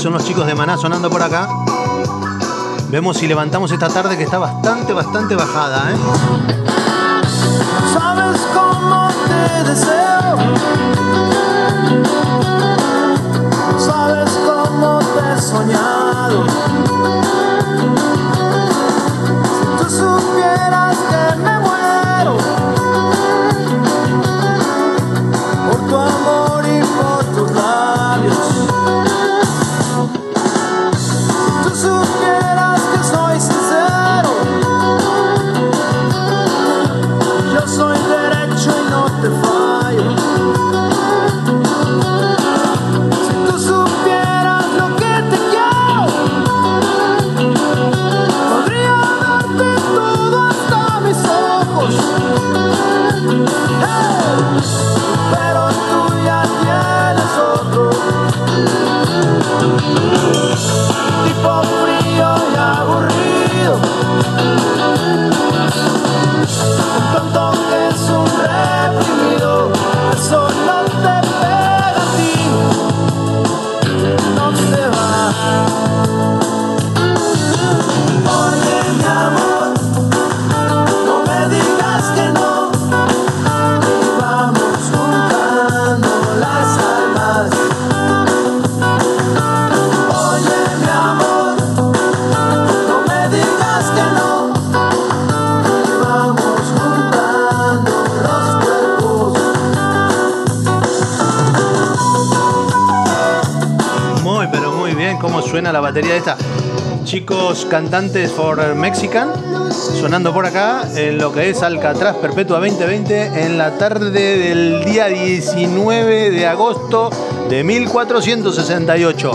Son 0.04 0.12
los 0.12 0.24
chicos 0.26 0.46
de 0.46 0.54
Maná 0.54 0.76
sonando 0.76 1.08
por 1.08 1.22
acá. 1.22 1.48
Vemos 2.90 3.16
si 3.16 3.26
levantamos 3.26 3.72
esta 3.72 3.88
tarde 3.88 4.18
que 4.18 4.24
está 4.24 4.36
bastante, 4.36 4.92
bastante 4.92 5.34
bajada, 5.34 5.92
¿eh? 5.92 5.96
¿Sabes 7.90 8.38
cómo 8.52 9.08
te 9.26 9.70
deseo? 9.70 10.36
soñado 15.40 16.44
esta. 106.00 106.36
Chicos 107.04 107.66
cantantes 107.70 108.32
for 108.32 108.74
Mexican, 108.74 109.30
sonando 109.70 110.34
por 110.34 110.44
acá 110.44 110.82
en 110.96 111.18
lo 111.18 111.32
que 111.32 111.50
es 111.50 111.62
Alcatraz 111.62 112.16
Perpetua 112.16 112.58
2020 112.58 113.44
en 113.44 113.58
la 113.58 113.78
tarde 113.78 114.10
del 114.10 114.84
día 114.84 115.06
19 115.06 116.30
de 116.30 116.46
agosto 116.48 117.10
de 117.48 117.62
1468. 117.62 119.32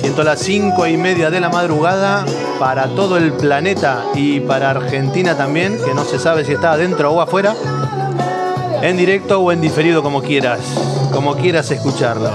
Siento 0.00 0.22
las 0.22 0.38
5 0.40 0.86
y 0.86 0.96
media 0.96 1.30
de 1.30 1.40
la 1.40 1.50
madrugada 1.50 2.24
para 2.58 2.86
todo 2.88 3.18
el 3.18 3.32
planeta 3.34 4.04
y 4.14 4.40
para 4.40 4.70
Argentina 4.70 5.36
también, 5.36 5.76
que 5.84 5.92
no 5.92 6.04
se 6.04 6.18
sabe 6.18 6.44
si 6.44 6.52
está 6.52 6.72
adentro 6.72 7.12
o 7.12 7.20
afuera. 7.20 7.54
En 8.80 8.96
directo 8.96 9.40
o 9.40 9.52
en 9.52 9.60
diferido, 9.60 10.02
como 10.02 10.22
quieras, 10.22 10.60
como 11.12 11.36
quieras 11.36 11.70
escucharlo. 11.70 12.30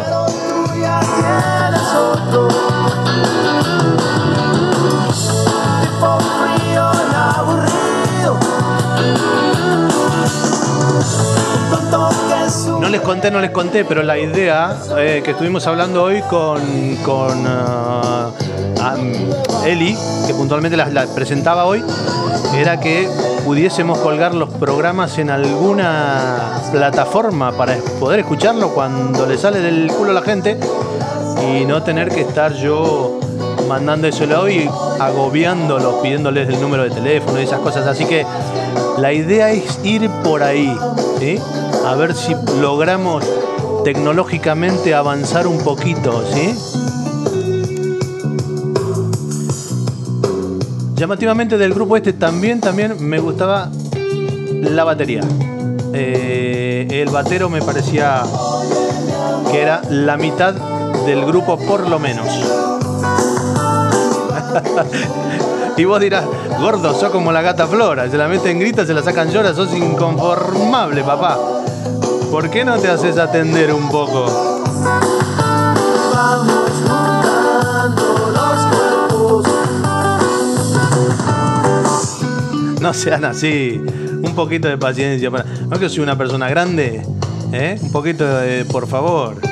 No 12.80 12.90
les 12.90 13.02
conté, 13.02 13.32
no 13.32 13.42
les 13.42 13.52
conté, 13.52 13.84
pero 13.84 14.02
la 14.04 14.18
idea 14.18 14.78
eh, 14.98 15.22
que 15.24 15.32
estuvimos 15.32 15.68
hablando 15.68 16.04
hoy 16.04 16.22
con, 16.30 16.62
con 17.04 17.46
uh, 17.46 18.32
Eli, 19.66 19.98
que 20.26 20.34
puntualmente 20.34 20.78
la, 20.78 21.06
presentaba 21.14 21.66
hoy, 21.66 21.84
era 22.56 22.80
que 22.80 23.10
pudiésemos 23.44 23.98
colgar 24.00 24.34
los 24.34 24.50
programas 24.50 25.18
en 25.18 25.30
alguna 25.30 26.62
plataforma 26.72 27.52
para 27.52 27.76
poder 28.00 28.20
escucharlo 28.20 28.70
cuando 28.70 29.26
le 29.26 29.38
sale 29.38 29.60
del 29.60 29.92
culo 29.92 30.12
a 30.12 30.14
la 30.14 30.22
gente 30.22 30.58
y 31.46 31.66
no 31.66 31.84
tener 31.84 32.10
que 32.10 32.22
estar 32.22 32.54
yo 32.54 33.20
mandando 33.68 34.08
eso 34.08 34.50
y 34.50 34.70
agobiándolos, 35.00 35.96
pidiéndoles 36.02 36.50
el 36.50 36.60
número 36.62 36.84
de 36.84 36.92
teléfono 36.92 37.40
y 37.40 37.44
esas 37.44 37.60
cosas. 37.60 37.86
Así 37.88 38.06
que 38.06 38.26
la 38.98 39.14
idea 39.14 39.52
es 39.52 39.80
ir 39.84 40.10
por 40.24 40.44
ahí, 40.44 40.76
a 41.86 41.96
ver 41.96 42.14
si 42.14 42.36
logramos 42.60 43.24
tecnológicamente 43.84 44.94
avanzar 44.94 45.48
un 45.48 45.60
poquito, 45.60 46.24
¿sí? 46.34 46.54
Llamativamente 50.96 51.58
del 51.58 51.74
grupo 51.74 51.96
este 51.96 52.14
también, 52.14 52.60
también 52.60 52.96
me 53.00 53.20
gustaba 53.20 53.70
la 54.52 54.84
batería. 54.84 55.22
Eh, 55.94 56.88
el 56.90 57.10
batero 57.10 57.50
me 57.50 57.62
parecía 57.62 58.24
que 59.52 59.62
era 59.62 59.82
la 59.90 60.18
mitad 60.18 60.54
del 61.06 61.24
grupo 61.26 61.58
por 61.58 61.88
lo 61.88 62.00
menos. 62.00 62.28
Y 65.78 65.86
vos 65.86 66.00
dirás, 66.00 66.26
gordo, 66.60 66.94
sos 66.94 67.12
como 67.12 67.32
la 67.32 67.42
gata 67.42 67.68
flora, 67.68 68.10
se 68.10 68.18
la 68.18 68.28
meten 68.28 68.60
grita, 68.60 68.86
se 68.86 68.94
la 68.94 69.02
sacan 69.02 69.32
llora, 69.32 69.54
sos 69.54 69.74
inconformable, 69.74 71.04
papá. 71.04 71.38
¿Por 72.32 72.50
qué 72.50 72.66
no 72.66 72.78
te 72.78 72.90
haces 72.90 73.18
atender 73.18 73.74
un 73.74 73.90
poco? 73.90 74.26
No 82.82 82.94
sean 82.94 83.26
así. 83.26 83.82
Un 84.24 84.34
poquito 84.36 84.68
de 84.68 84.78
paciencia. 84.78 85.30
No 85.30 85.80
que 85.80 85.90
soy 85.90 86.04
una 86.04 86.18
persona 86.18 86.50
grande. 86.50 87.02
¿eh? 87.52 87.78
Un 87.82 87.92
poquito 87.92 88.26
de, 88.26 88.66
por 88.66 88.88
favor. 88.88 89.47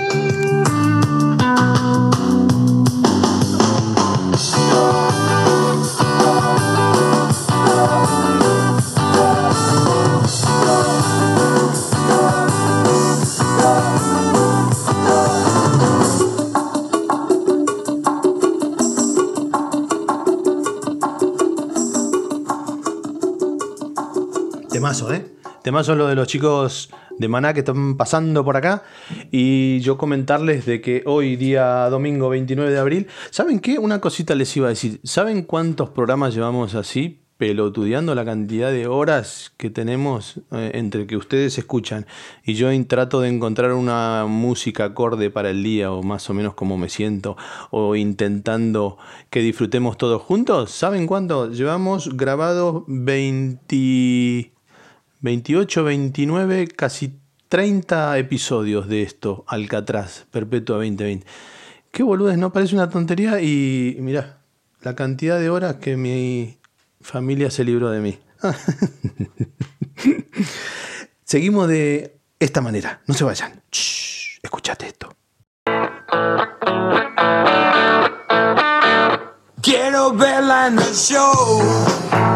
Temazo, 25.66 25.94
¿eh? 25.94 25.96
lo 25.96 26.06
de 26.06 26.14
los 26.14 26.28
chicos 26.28 26.92
de 27.18 27.28
Maná 27.28 27.56
que 27.56 27.62
están 27.62 27.98
pasando 27.98 28.46
por 28.46 28.56
acá. 28.56 28.84
Y 29.32 29.80
yo 29.80 29.98
comentarles 29.98 30.68
de 30.68 30.80
que 30.80 31.02
hoy, 31.08 31.38
día 31.38 31.90
domingo 31.90 32.30
29 32.30 32.72
de 32.72 32.78
abril, 32.78 33.08
¿saben 33.32 33.60
qué? 33.60 33.80
Una 33.80 34.00
cosita 34.00 34.36
les 34.36 34.56
iba 34.56 34.68
a 34.68 34.70
decir. 34.70 35.00
¿Saben 35.04 35.42
cuántos 35.42 35.90
programas 35.90 36.36
llevamos 36.36 36.76
así? 36.76 37.22
pelotudeando 37.38 38.16
la 38.16 38.24
cantidad 38.24 38.72
de 38.72 38.88
horas 38.88 39.52
que 39.58 39.70
tenemos 39.70 40.40
eh, 40.54 40.72
entre 40.76 41.06
que 41.06 41.18
ustedes 41.18 41.58
escuchan 41.58 42.06
y 42.46 42.54
yo 42.54 42.70
trato 42.86 43.20
de 43.20 43.28
encontrar 43.28 43.74
una 43.74 44.26
música 44.26 44.86
acorde 44.86 45.30
para 45.30 45.50
el 45.50 45.62
día 45.62 45.92
o 45.92 46.02
más 46.02 46.30
o 46.30 46.34
menos 46.34 46.54
como 46.54 46.78
me 46.78 46.88
siento 46.88 47.36
o 47.72 47.98
intentando 47.98 48.98
que 49.30 49.42
disfrutemos 49.42 49.98
todos 49.98 50.22
juntos. 50.22 50.72
¿Saben 50.72 51.08
cuánto? 51.08 51.52
Llevamos 51.52 52.16
grabado 52.16 52.86
20 52.88 54.55
28, 55.22 55.84
29, 55.84 56.68
casi 56.68 57.20
30 57.50 58.18
episodios 58.18 58.88
de 58.88 59.04
esto, 59.04 59.46
Alcatraz, 59.48 60.26
Perpetua 60.32 60.78
2020. 60.78 61.26
Qué 61.92 62.04
boludes, 62.04 62.38
¿no? 62.38 62.52
Parece 62.52 62.76
una 62.76 62.90
tontería 62.90 63.42
y 63.42 63.98
mirá, 64.00 64.40
la 64.82 64.96
cantidad 64.96 65.40
de 65.40 65.50
horas 65.50 65.76
que 65.76 65.98
mi 65.98 66.58
familia 67.02 67.50
se 67.50 67.64
libró 67.64 67.90
de 67.90 68.02
mí. 68.02 68.20
Seguimos 71.24 71.68
de 71.68 72.18
esta 72.40 72.62
manera, 72.62 73.02
no 73.08 73.14
se 73.14 73.24
vayan. 73.24 73.62
escuchate 74.44 74.88
esto. 74.88 75.16
Quiero 79.62 80.14
verla 80.14 80.68
en 80.68 80.78
el 80.78 80.94
show 80.94 82.35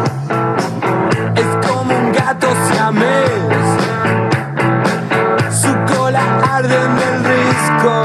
siamés. 2.90 3.30
Su 5.50 5.94
cola 5.94 6.22
arde 6.56 6.74
en 6.74 6.98
el 6.98 7.24
risco. 7.24 8.02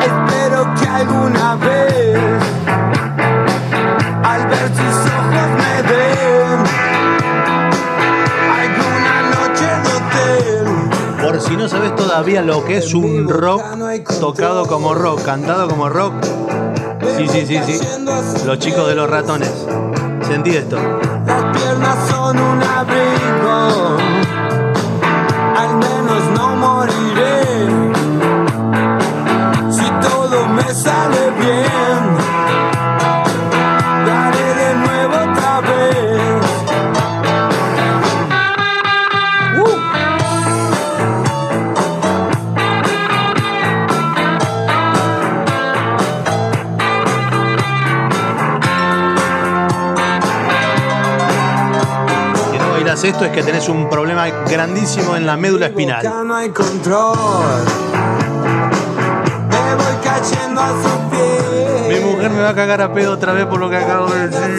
Espero 0.00 0.74
que 0.74 0.88
alguna 0.88 1.56
vez, 1.56 2.42
al 4.24 4.46
ver 4.46 4.68
sus 4.68 4.96
ojos, 5.12 5.48
me 5.58 5.82
den 5.90 6.58
alguna 8.60 9.14
noche 9.30 9.66
de 9.84 9.90
hotel. 9.96 10.66
Por 11.22 11.40
si 11.40 11.56
no 11.56 11.68
sabes 11.68 11.94
todavía 11.96 12.42
lo 12.42 12.64
que 12.64 12.78
es 12.78 12.94
un 12.94 13.28
rock 13.28 13.62
tocado 14.20 14.66
como 14.66 14.94
rock, 14.94 15.22
cantado 15.24 15.68
como 15.68 15.88
rock. 15.88 16.14
Sí, 17.16 17.28
sí, 17.28 17.46
sí, 17.46 17.58
sí. 17.66 17.80
Los 18.46 18.58
chicos 18.58 18.88
de 18.88 18.94
los 18.94 19.08
ratones. 19.08 19.52
Sentí 20.32 20.56
esto 20.56 20.78
son 22.08 22.38
un 22.38 22.62
abrigo. 22.62 24.21
Esto 53.24 53.38
es 53.38 53.44
que 53.44 53.52
tenés 53.52 53.68
un 53.68 53.88
problema 53.88 54.26
grandísimo 54.28 55.14
en 55.14 55.26
la 55.26 55.36
médula 55.36 55.66
espinal. 55.66 56.02
no 56.26 56.34
hay 56.34 56.48
control. 56.50 57.14
Me 59.48 59.74
voy 59.76 59.94
cayendo 60.02 60.60
a 60.60 60.70
su 60.70 61.10
pie. 61.10 62.00
Mi 62.00 62.04
mujer 62.04 62.30
me 62.30 62.42
va 62.42 62.48
a 62.48 62.54
cagar 62.54 62.80
a 62.80 62.92
pedo 62.92 63.12
otra 63.12 63.32
vez 63.32 63.46
por 63.46 63.60
lo 63.60 63.70
que 63.70 63.76
acabo 63.76 64.06
de 64.10 64.26
decir. 64.28 64.58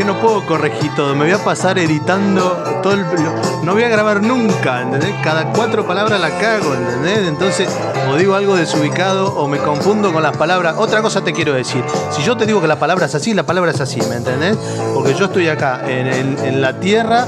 que 0.00 0.06
no 0.06 0.18
puedo 0.18 0.46
corregir 0.46 0.94
todo. 0.94 1.14
Me 1.14 1.24
voy 1.24 1.32
a 1.32 1.44
pasar 1.44 1.78
editando 1.78 2.80
todo 2.82 2.94
el. 2.94 3.04
No 3.62 3.74
voy 3.74 3.82
a 3.82 3.88
grabar 3.88 4.22
nunca, 4.22 4.80
¿entendés? 4.80 5.14
Cada 5.22 5.52
cuatro 5.52 5.86
palabras 5.86 6.18
la 6.18 6.30
cago, 6.38 6.72
¿entendés? 6.74 7.28
Entonces, 7.28 7.68
o 8.10 8.16
digo 8.16 8.34
algo 8.34 8.56
desubicado 8.56 9.34
o 9.34 9.46
me 9.46 9.58
confundo 9.58 10.10
con 10.10 10.22
las 10.22 10.34
palabras. 10.34 10.76
Otra 10.78 11.02
cosa 11.02 11.22
te 11.22 11.34
quiero 11.34 11.52
decir. 11.52 11.84
Si 12.12 12.22
yo 12.22 12.34
te 12.34 12.46
digo 12.46 12.62
que 12.62 12.66
la 12.66 12.78
palabra 12.78 13.04
es 13.04 13.14
así, 13.14 13.34
la 13.34 13.42
palabra 13.42 13.72
es 13.72 13.80
así, 13.82 14.00
¿me 14.08 14.16
entendés? 14.16 14.56
Porque 14.94 15.12
yo 15.12 15.26
estoy 15.26 15.48
acá, 15.48 15.82
en, 15.86 16.38
en 16.42 16.62
la 16.62 16.80
tierra 16.80 17.26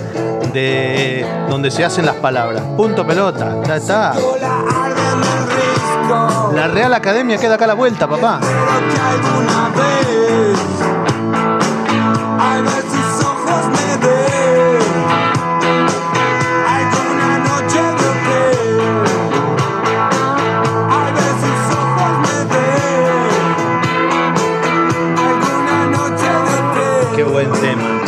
de 0.54 1.26
donde 1.50 1.70
se 1.70 1.84
hacen 1.84 2.06
las 2.06 2.16
palabras. 2.16 2.62
Punto 2.74 3.06
pelota, 3.06 3.58
ya 3.66 3.76
está. 3.76 4.14
La 6.54 6.68
Real 6.68 6.94
Academia 6.94 7.36
queda 7.36 7.56
acá 7.56 7.64
a 7.64 7.68
la 7.68 7.74
vuelta, 7.74 8.08
papá. 8.08 8.40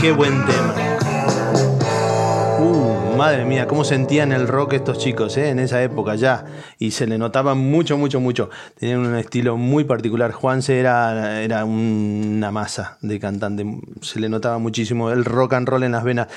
Qué 0.04 0.12
buen 0.12 0.44
tema. 0.44 0.74
Uh, 2.60 3.16
madre 3.16 3.46
mía, 3.46 3.66
cómo 3.66 3.84
sentían 3.84 4.32
el 4.32 4.46
rock 4.46 4.74
estos 4.74 4.98
chicos 4.98 5.34
eh, 5.38 5.48
en 5.48 5.58
esa 5.58 5.82
época 5.82 6.14
ya. 6.14 6.44
Y 6.78 6.90
se 6.90 7.06
le 7.06 7.16
notaba 7.16 7.54
mucho, 7.54 7.96
mucho, 7.96 8.20
mucho. 8.20 8.50
Tenían 8.78 8.98
un 8.98 9.16
estilo 9.16 9.56
muy 9.56 9.84
particular. 9.84 10.32
Juanse 10.32 10.78
era, 10.78 11.40
era 11.40 11.64
una 11.64 12.50
masa 12.50 12.98
de 13.00 13.18
cantante. 13.18 13.64
Se 14.02 14.20
le 14.20 14.28
notaba 14.28 14.58
muchísimo 14.58 15.10
el 15.10 15.24
rock 15.24 15.54
and 15.54 15.66
roll 15.66 15.84
en 15.84 15.92
las 15.92 16.04
venas. 16.04 16.28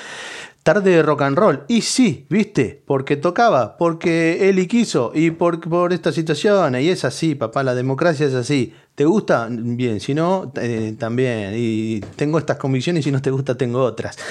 Tarde 0.62 0.92
de 0.92 1.02
rock 1.02 1.20
and 1.20 1.36
roll. 1.36 1.64
Y 1.68 1.82
sí, 1.82 2.26
viste, 2.30 2.82
porque 2.86 3.18
tocaba, 3.18 3.76
porque 3.76 4.48
él 4.48 4.60
y 4.60 4.66
quiso, 4.66 5.12
y 5.14 5.30
por, 5.30 5.60
por 5.60 5.92
esta 5.92 6.10
situación. 6.10 6.74
Y 6.80 6.88
es 6.88 7.04
así, 7.04 7.34
papá, 7.34 7.62
la 7.64 7.74
democracia 7.74 8.28
es 8.28 8.34
así. 8.34 8.72
¿Te 8.98 9.04
gusta? 9.04 9.46
Bien, 9.48 10.00
si 10.00 10.12
no, 10.12 10.52
eh, 10.60 10.96
también. 10.98 11.52
Y 11.54 12.00
tengo 12.16 12.36
estas 12.36 12.56
convicciones 12.56 13.02
y 13.02 13.04
si 13.04 13.12
no 13.12 13.22
te 13.22 13.30
gusta, 13.30 13.56
tengo 13.56 13.80
otras. 13.80 14.18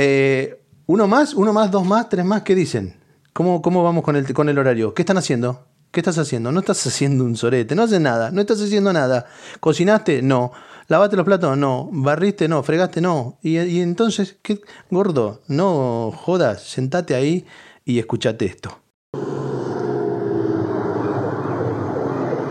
Eh, 0.00 0.62
¿Uno 0.86 1.08
más? 1.08 1.34
¿Uno 1.34 1.52
más? 1.52 1.72
¿Dos 1.72 1.84
más? 1.84 2.08
¿Tres 2.08 2.24
más? 2.24 2.42
¿Qué 2.42 2.54
dicen? 2.54 2.94
¿Cómo, 3.32 3.60
cómo 3.60 3.82
vamos 3.82 4.04
con 4.04 4.14
el, 4.14 4.32
con 4.32 4.48
el 4.48 4.56
horario? 4.56 4.94
¿Qué 4.94 5.02
están 5.02 5.18
haciendo? 5.18 5.66
¿Qué 5.90 5.98
estás 5.98 6.18
haciendo? 6.18 6.52
No 6.52 6.60
estás 6.60 6.86
haciendo 6.86 7.24
un 7.24 7.36
sorete, 7.36 7.74
no 7.74 7.82
haces 7.82 8.00
nada, 8.00 8.30
no 8.30 8.40
estás 8.40 8.62
haciendo 8.62 8.92
nada. 8.92 9.26
¿Cocinaste? 9.58 10.22
No. 10.22 10.52
¿Lavaste 10.86 11.16
los 11.16 11.24
platos? 11.24 11.58
No. 11.58 11.88
¿Barriste? 11.90 12.46
No. 12.46 12.62
¿Fregaste? 12.62 13.00
No. 13.00 13.40
Y, 13.42 13.80
entonces, 13.80 14.36
¿qué? 14.40 14.60
Gordo, 14.88 15.40
no 15.48 16.12
jodas, 16.14 16.62
sentate 16.62 17.16
ahí 17.16 17.44
y 17.84 17.98
escúchate 17.98 18.44
esto. 18.44 18.78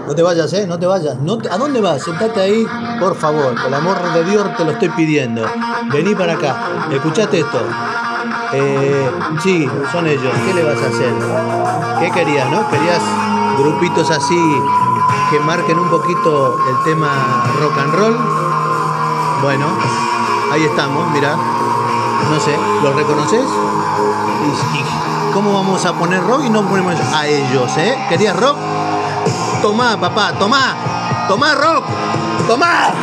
No 0.08 0.16
te 0.16 0.24
vayas, 0.24 0.54
¿eh? 0.54 0.66
No 0.66 0.80
te 0.80 0.86
vayas. 0.86 1.18
No 1.20 1.38
¿A 1.52 1.58
dónde 1.58 1.82
vas? 1.82 2.02
Sentate 2.02 2.40
ahí, 2.40 2.66
por 2.98 3.14
favor. 3.18 3.54
Por 3.56 3.66
el 3.68 3.74
amor 3.74 3.98
de 4.14 4.24
Dios 4.24 4.56
te 4.56 4.64
lo 4.64 4.72
estoy 4.72 4.88
pidiendo. 4.90 5.46
Vení 5.92 6.16
para 6.16 6.34
acá. 6.34 6.88
¿Escuchaste 6.90 7.42
esto? 7.42 7.60
Eh, 8.54 9.12
sí, 9.44 9.70
son 9.92 10.08
ellos. 10.08 10.34
¿Qué 10.46 10.54
le 10.54 10.64
vas 10.64 10.82
a 10.82 10.88
hacer? 10.88 11.14
¿Qué 12.00 12.12
querías, 12.12 12.50
no? 12.50 12.70
¿Querías 12.70 13.02
grupitos 13.58 14.10
así 14.10 14.40
que 15.30 15.42
marquen 15.42 15.78
un 15.78 15.90
poquito 15.90 16.58
el 16.70 16.84
tema 16.86 17.10
rock 17.60 17.78
and 17.78 17.94
roll? 17.94 18.18
Bueno, 19.44 19.66
ahí 20.54 20.64
estamos, 20.64 21.12
mira. 21.12 21.36
No 21.36 22.40
sé, 22.40 22.58
¿los 22.82 22.96
reconoces? 22.96 23.44
¿Y, 24.74 25.34
cómo 25.34 25.54
vamos 25.54 25.86
a 25.86 25.92
poner 25.94 26.24
rock 26.26 26.44
y 26.46 26.50
no 26.50 26.62
ponemos 26.62 26.96
a 27.14 27.28
ellos, 27.28 27.78
eh? 27.78 27.98
¿Querías 28.08 28.40
rock? 28.40 28.56
Tomá, 29.62 29.98
papá, 29.98 30.34
tomá. 30.34 30.76
Tomá 31.28 31.54
rock. 31.54 31.86
Tomá. 32.48 32.94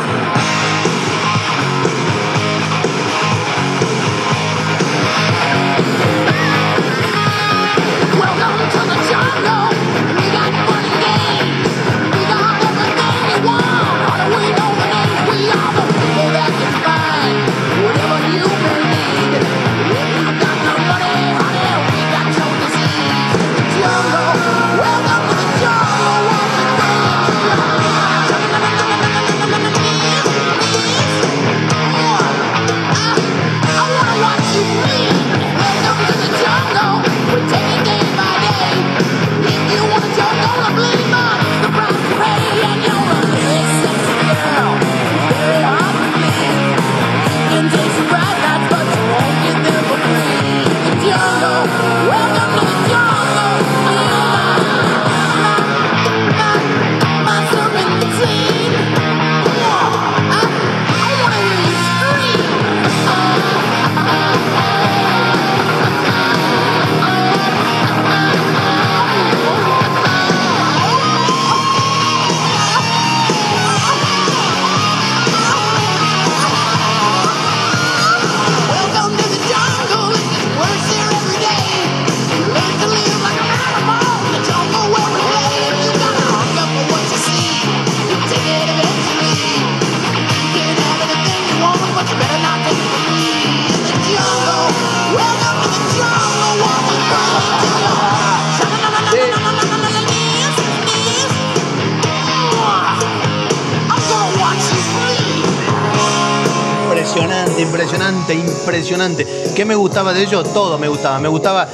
¿Qué 109.55 109.65
me 109.65 109.75
gustaba 109.75 110.13
de 110.13 110.23
ellos? 110.23 110.53
Todo 110.53 110.77
me 110.77 110.87
gustaba. 110.87 111.19
Me 111.19 111.27
gustaba 111.27 111.67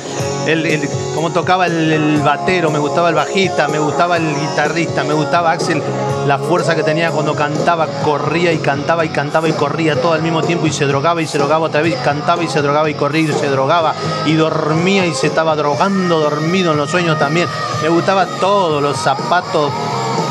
el, 0.48 0.90
cómo 1.14 1.32
tocaba 1.32 1.68
el, 1.68 2.22
batero, 2.24 2.72
me 2.72 2.80
gustaba 2.80 3.10
el 3.10 3.16
bajista, 3.16 3.68
me 3.68 3.78
gustaba 3.78 4.18
el 4.18 4.36
guitarrista, 4.36 5.04
me 5.04 5.14
gustaba 5.14 5.52
Axel, 5.52 5.82
la 6.26 6.40
fuerza 6.40 6.76
que 6.76 6.84
tenía 6.84 7.12
cuando 7.12 7.36
cantaba, 7.36 7.86
corría 8.04 8.52
y 8.52 8.58
cantaba 8.58 9.06
y 9.06 9.10
cantaba 9.10 9.48
y 9.48 9.54
corría 9.54 10.02
todo 10.02 10.14
al 10.14 10.24
mismo 10.24 10.42
tiempo 10.42 10.66
y 10.66 10.72
se 10.72 10.86
drogaba 10.86 11.22
y 11.22 11.28
se 11.28 11.38
drogaba 11.38 11.68
otra 11.68 11.82
vez, 11.82 11.96
cantaba 12.04 12.44
y 12.44 12.48
se 12.48 12.62
drogaba 12.62 12.90
y 12.90 12.96
corría 12.96 13.30
y 13.30 13.34
se 13.34 13.48
drogaba 13.48 13.94
y 14.26 14.34
dormía 14.34 15.06
y 15.06 15.14
se 15.14 15.28
estaba 15.28 15.56
drogando 15.56 16.20
dormido 16.20 16.72
en 16.72 16.78
los 16.78 16.90
sueños 16.90 17.20
también. 17.20 17.48
Me 17.84 17.90
gustaba 17.90 18.26
todo, 18.40 18.82
los 18.82 18.98
zapatos 18.98 19.72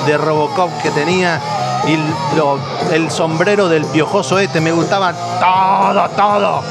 de 0.07 0.17
Robocop 0.17 0.71
que 0.83 0.91
tenía 0.91 1.41
y 1.87 2.95
el 2.95 3.11
sombrero 3.11 3.69
del 3.69 3.85
piojoso 3.87 4.39
este, 4.39 4.61
me 4.61 4.73
gustaba 4.73 5.13
todo, 5.13 6.09
todo. 6.11 6.63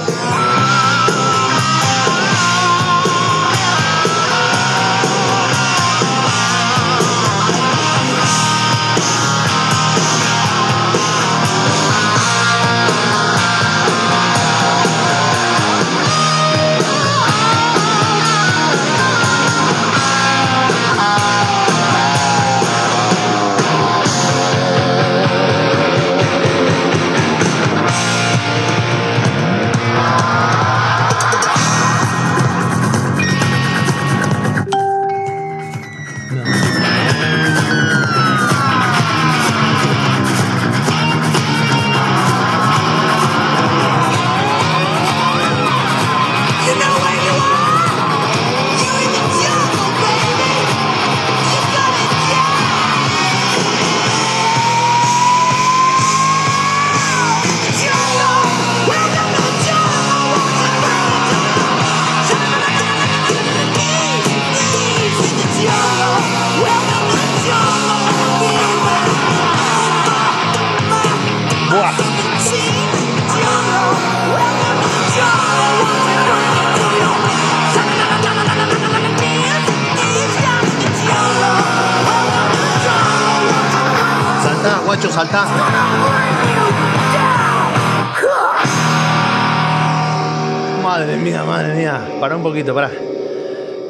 Para. 92.65 92.91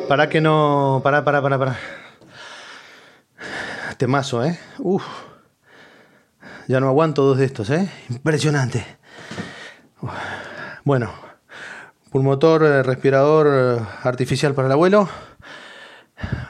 Para 0.07 0.29
que 0.29 0.41
no. 0.41 1.01
Para, 1.03 1.23
para, 1.23 1.41
para, 1.41 1.57
para. 1.59 1.79
Temazo, 3.97 4.43
¿eh? 4.45 4.59
Uf. 4.79 5.03
Ya 6.67 6.79
no 6.79 6.87
aguanto 6.87 7.23
dos 7.23 7.37
de 7.37 7.45
estos, 7.45 7.69
¿eh? 7.71 7.89
Impresionante. 8.09 8.85
Bueno, 10.83 11.11
pulmotor, 12.11 12.63
eh, 12.63 12.83
respirador 12.83 13.47
eh, 13.49 13.83
artificial 14.03 14.53
para 14.53 14.67
el 14.67 14.71
abuelo. 14.71 15.09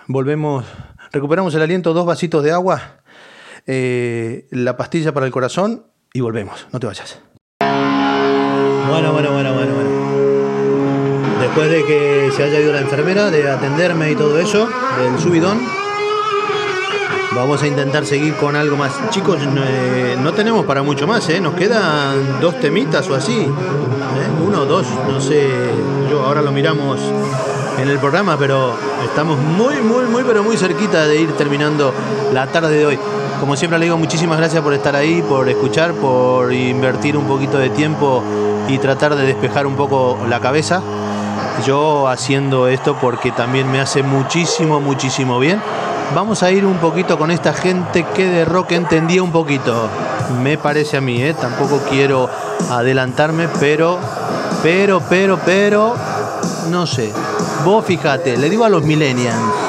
Volvemos, 0.08 0.66
recuperamos 1.12 1.56
el 1.56 1.62
aliento, 1.62 1.94
dos 1.94 2.06
vasitos 2.06 2.44
de 2.44 2.52
agua 2.52 3.00
eh, 3.66 4.48
la 4.52 4.78
pastilla 4.78 5.14
para 5.14 5.26
el 5.26 5.32
corazón 5.32 5.86
y 6.14 6.22
volvemos. 6.22 6.68
No 6.72 6.80
te 6.80 6.88
vayas. 6.88 7.22
Bueno, 8.90 9.14
bueno, 9.14 9.32
bueno, 9.32 9.54
bueno. 9.54 9.79
Después 11.40 11.70
de 11.70 11.86
que 11.86 12.32
se 12.36 12.44
haya 12.44 12.60
ido 12.60 12.74
la 12.74 12.82
enfermera 12.82 13.32
de 13.32 13.50
atenderme 13.50 14.12
y 14.12 14.16
todo 14.16 14.40
eso, 14.40 14.70
del 15.02 15.20
subidón, 15.20 15.60
Vamos 17.36 17.62
a 17.62 17.68
intentar 17.68 18.06
seguir 18.06 18.36
con 18.36 18.56
algo 18.56 18.76
más. 18.76 18.92
Chicos, 19.12 19.40
eh, 19.42 20.18
no 20.20 20.34
tenemos 20.34 20.66
para 20.66 20.82
mucho 20.82 21.06
más, 21.06 21.30
¿eh? 21.30 21.40
Nos 21.40 21.54
quedan 21.54 22.42
dos 22.42 22.60
temitas 22.60 23.08
o 23.08 23.16
así. 23.16 23.42
¿eh? 23.42 24.46
Uno 24.46 24.64
o 24.64 24.66
dos, 24.66 24.88
no 25.08 25.22
sé. 25.22 25.48
Yo 26.10 26.26
ahora 26.26 26.42
lo 26.42 26.52
miramos 26.52 27.00
en 27.80 27.88
el 27.88 28.00
programa, 28.00 28.36
pero 28.38 28.74
estamos 29.06 29.38
muy, 29.38 29.76
muy, 29.76 30.06
muy, 30.06 30.24
pero 30.24 30.44
muy 30.44 30.58
cerquita 30.58 31.08
de 31.08 31.22
ir 31.22 31.32
terminando 31.34 31.94
la 32.34 32.48
tarde 32.48 32.76
de 32.76 32.86
hoy. 32.88 33.00
Como 33.40 33.56
siempre 33.56 33.78
le 33.80 33.86
digo, 33.86 33.98
muchísimas 33.98 34.38
gracias 34.38 34.62
por 34.64 34.74
estar 34.74 34.96
ahí, 34.96 35.22
por 35.22 35.48
escuchar, 35.48 35.94
por 35.94 36.52
invertir 36.52 37.16
un 37.16 37.26
poquito 37.26 37.58
de 37.58 37.70
tiempo 37.70 38.24
y 38.68 38.80
tratar 38.80 39.16
de 39.16 39.26
despejar 39.26 39.68
un 39.68 39.76
poco 39.76 40.18
la 40.28 40.40
cabeza. 40.40 40.82
Yo 41.66 42.08
haciendo 42.08 42.68
esto 42.68 42.98
porque 43.00 43.32
también 43.32 43.72
me 43.72 43.82
hace 43.82 44.04
muchísimo, 44.04 44.80
muchísimo 44.80 45.40
bien 45.40 45.62
Vamos 46.16 46.42
a 46.42 46.50
ir 46.50 46.66
un 46.66 46.78
poquito 46.78 47.20
con 47.20 47.30
esta 47.30 47.54
gente 47.54 48.04
que 48.16 48.26
de 48.26 48.44
rock 48.44 48.72
entendía 48.72 49.22
un 49.22 49.32
poquito. 49.32 49.88
Me 50.42 50.58
parece 50.58 50.98
a 50.98 51.02
mí, 51.02 51.22
¿eh? 51.22 51.36
Tampoco 51.36 51.82
quiero 51.88 52.28
adelantarme, 52.72 53.48
pero, 53.60 54.00
pero, 54.64 55.04
pero, 55.08 55.40
pero, 55.46 55.96
no 56.72 56.88
sé. 56.88 57.14
Vos 57.64 57.86
fíjate, 57.86 58.38
le 58.38 58.50
digo 58.50 58.66
a 58.66 58.70
los 58.70 58.84
millennials. 58.84 59.69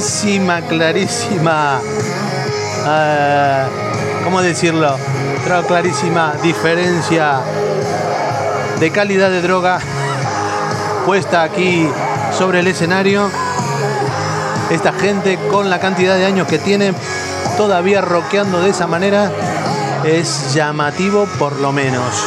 Clarísima, 0.00 0.62
clarísima, 0.62 1.80
uh, 2.86 4.24
¿cómo 4.24 4.40
decirlo? 4.40 4.96
Otra 5.42 5.62
clarísima 5.62 6.32
diferencia 6.42 7.40
de 8.78 8.90
calidad 8.90 9.28
de 9.28 9.42
droga 9.42 9.78
puesta 11.06 11.42
aquí 11.42 11.86
sobre 12.32 12.60
el 12.60 12.68
escenario. 12.68 13.30
Esta 14.70 14.94
gente 14.94 15.38
con 15.50 15.68
la 15.68 15.80
cantidad 15.80 16.16
de 16.16 16.24
años 16.24 16.48
que 16.48 16.58
tiene 16.58 16.94
todavía 17.58 18.00
rockeando 18.00 18.62
de 18.62 18.70
esa 18.70 18.86
manera 18.86 19.30
es 20.04 20.54
llamativo 20.54 21.26
por 21.38 21.60
lo 21.60 21.72
menos. 21.72 22.24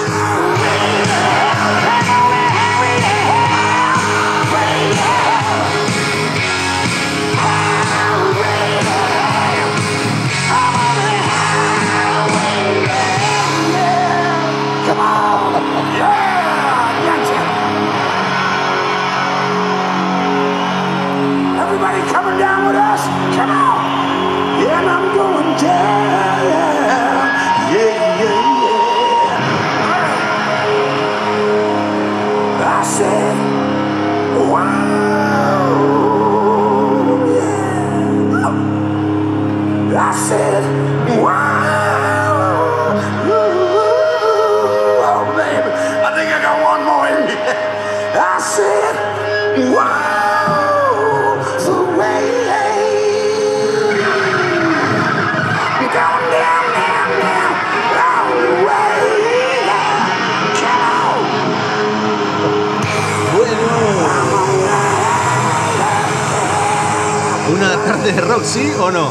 De 68.04 68.20
rock, 68.20 68.44
¿sí 68.44 68.70
o 68.80 68.92
no? 68.92 69.10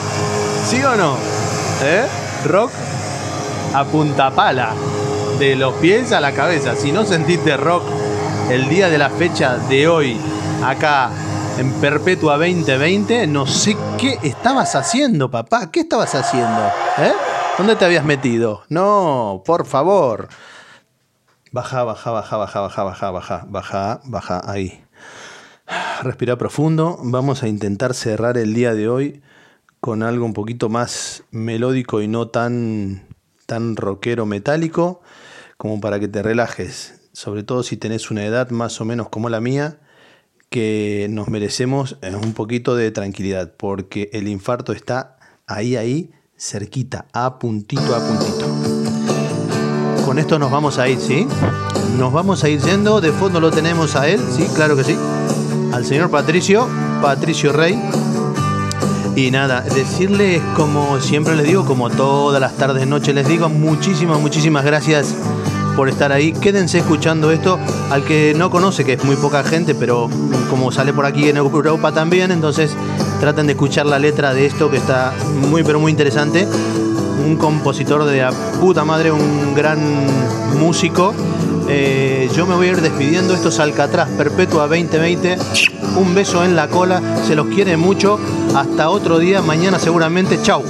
¿Sí 0.67 0.83
o 0.83 0.95
no? 0.97 1.17
¿Eh? 1.83 2.07
Rock 2.45 2.71
a 3.75 3.85
punta 3.85 4.31
pala, 4.31 4.75
de 5.39 5.57
los 5.57 5.73
pies 5.75 6.13
a 6.13 6.21
la 6.21 6.33
cabeza. 6.33 6.77
Si 6.77 6.93
no 6.93 7.05
sentiste 7.05 7.57
rock 7.57 7.85
el 8.51 8.69
día 8.69 8.91
de 8.91 8.99
la 8.99 9.09
fecha 9.09 9.57
de 9.57 9.89
hoy, 9.89 10.21
acá 10.63 11.11
en 11.59 11.73
Perpetua 11.81 12.37
2020, 12.37 13.27
no 13.29 13.47
sé 13.47 13.77
qué 13.97 14.19
estabas 14.23 14.75
haciendo, 14.75 15.31
papá. 15.31 15.71
¿Qué 15.71 15.81
estabas 15.81 16.15
haciendo? 16.15 16.67
¿Eh? 16.99 17.13
¿Dónde 17.57 17.77
te 17.77 17.87
habías 17.87 18.05
metido? 18.05 18.63
No, 18.69 19.43
por 19.47 19.65
favor. 19.65 20.29
Baja, 21.51 21.85
baja, 21.85 22.11
baja, 22.11 22.37
baja, 22.37 22.61
baja, 22.61 22.83
baja, 22.83 23.11
baja, 23.11 23.47
baja, 23.47 24.01
baja, 24.05 24.43
ahí. 24.47 24.82
Respira 26.03 26.37
profundo. 26.37 26.99
Vamos 27.03 27.43
a 27.43 27.49
intentar 27.49 27.95
cerrar 27.95 28.39
el 28.39 28.55
día 28.55 28.75
de 28.75 28.89
hoy 28.89 29.23
con 29.81 30.03
algo 30.03 30.25
un 30.25 30.33
poquito 30.33 30.69
más 30.69 31.25
melódico 31.31 32.03
y 32.03 32.09
no 32.09 32.29
tan, 32.29 33.07
tan 33.47 33.77
rockero 33.77 34.27
metálico, 34.27 35.03
como 35.57 35.81
para 35.81 36.01
que 36.01 36.09
te 36.09 36.23
relajes. 36.23 37.09
Sobre 37.13 37.43
todo 37.43 37.63
si 37.63 37.77
tenés 37.77 38.11
una 38.11 38.25
edad 38.25 38.51
más 38.51 38.81
o 38.81 38.85
menos 38.85 39.09
como 39.09 39.29
la 39.29 39.41
mía, 39.41 39.81
que 40.51 41.07
nos 41.11 41.29
merecemos 41.29 41.99
un 42.03 42.33
poquito 42.35 42.77
de 42.77 42.91
tranquilidad, 42.91 43.55
porque 43.57 44.11
el 44.13 44.29
infarto 44.29 44.73
está 44.73 45.17
ahí, 45.47 45.77
ahí, 45.77 46.11
cerquita, 46.37 47.07
a 47.13 47.39
puntito, 47.39 47.95
a 47.95 48.07
puntito. 48.07 50.05
Con 50.05 50.19
esto 50.19 50.39
nos 50.39 50.51
vamos 50.51 50.79
a 50.79 50.89
ir, 50.89 50.99
¿sí? 50.99 51.27
nos 51.97 52.13
vamos 52.13 52.43
a 52.45 52.49
ir 52.49 52.61
yendo. 52.61 53.01
De 53.01 53.13
fondo 53.13 53.41
lo 53.41 53.51
tenemos 53.51 53.97
a 53.97 54.09
él, 54.09 54.21
sí, 54.37 54.47
claro 54.55 54.77
que 54.77 54.85
sí. 54.85 54.97
Al 55.73 55.87
señor 55.87 56.11
Patricio, 56.11 56.69
Patricio 57.01 57.53
Rey. 57.53 57.81
Y 59.17 59.31
nada, 59.31 59.63
decirles 59.63 60.43
como 60.55 61.01
siempre 61.01 61.35
les 61.35 61.47
digo, 61.47 61.65
como 61.65 61.91
todas 61.91 62.41
las 62.41 62.57
tardes, 62.57 62.87
noches 62.87 63.15
les 63.15 63.27
digo, 63.27 63.49
muchísimas, 63.49 64.21
muchísimas 64.21 64.65
gracias 64.65 65.15
por 65.75 65.89
estar 65.89 66.13
ahí. 66.13 66.33
Quédense 66.33 66.79
escuchando 66.79 67.31
esto. 67.31 67.59
Al 67.91 68.05
que 68.05 68.35
no 68.37 68.51
conoce, 68.51 68.85
que 68.85 68.95
es 68.95 69.05
muy 69.05 69.17
poca 69.17 69.43
gente, 69.45 69.75
pero 69.75 70.09
como 70.51 70.73
sale 70.73 70.93
por 70.93 71.07
aquí 71.07 71.29
en 71.29 71.39
Europa 71.39 71.93
también, 71.93 72.31
entonces 72.31 72.77
traten 73.21 73.47
de 73.47 73.53
escuchar 73.53 73.87
la 73.87 73.99
letra 73.99 74.35
de 74.35 74.47
esto 74.47 74.71
que 74.71 74.77
está 74.77 75.15
muy, 75.49 75.63
pero 75.63 75.81
muy 75.81 75.91
interesante. 75.91 76.47
Un 77.27 77.37
compositor 77.37 78.05
de 78.05 78.19
la 78.19 78.33
puta 78.61 78.85
madre, 78.85 79.11
un 79.11 79.55
gran 79.55 79.79
músico. 80.59 81.15
Eh, 81.75 82.29
yo 82.37 82.47
me 82.47 82.55
voy 82.55 82.69
a 82.69 82.71
ir 82.73 82.83
despidiendo. 82.83 83.33
Esto 83.33 83.49
es 83.49 83.59
Alcatraz 83.59 84.11
Perpetua 84.11 84.69
2020. 84.69 85.39
Un 85.97 86.15
beso 86.15 86.45
en 86.45 86.55
la 86.55 86.69
cola. 86.69 87.01
Se 87.27 87.35
los 87.35 87.47
quiere 87.47 87.79
mucho. 87.79 88.19
Hasta 88.55 88.91
otro 88.91 89.19
día. 89.19 89.41
Mañana 89.41 89.79
seguramente. 89.79 90.39
Chau. 90.43 90.63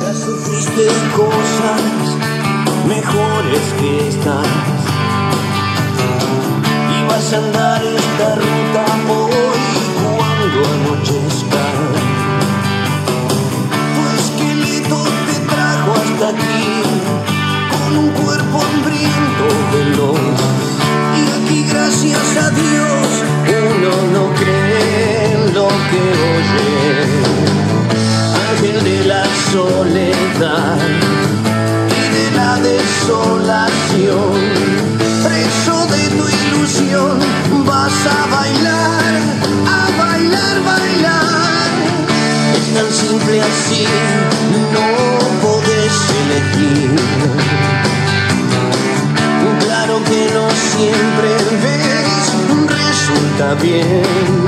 again. 53.62 54.41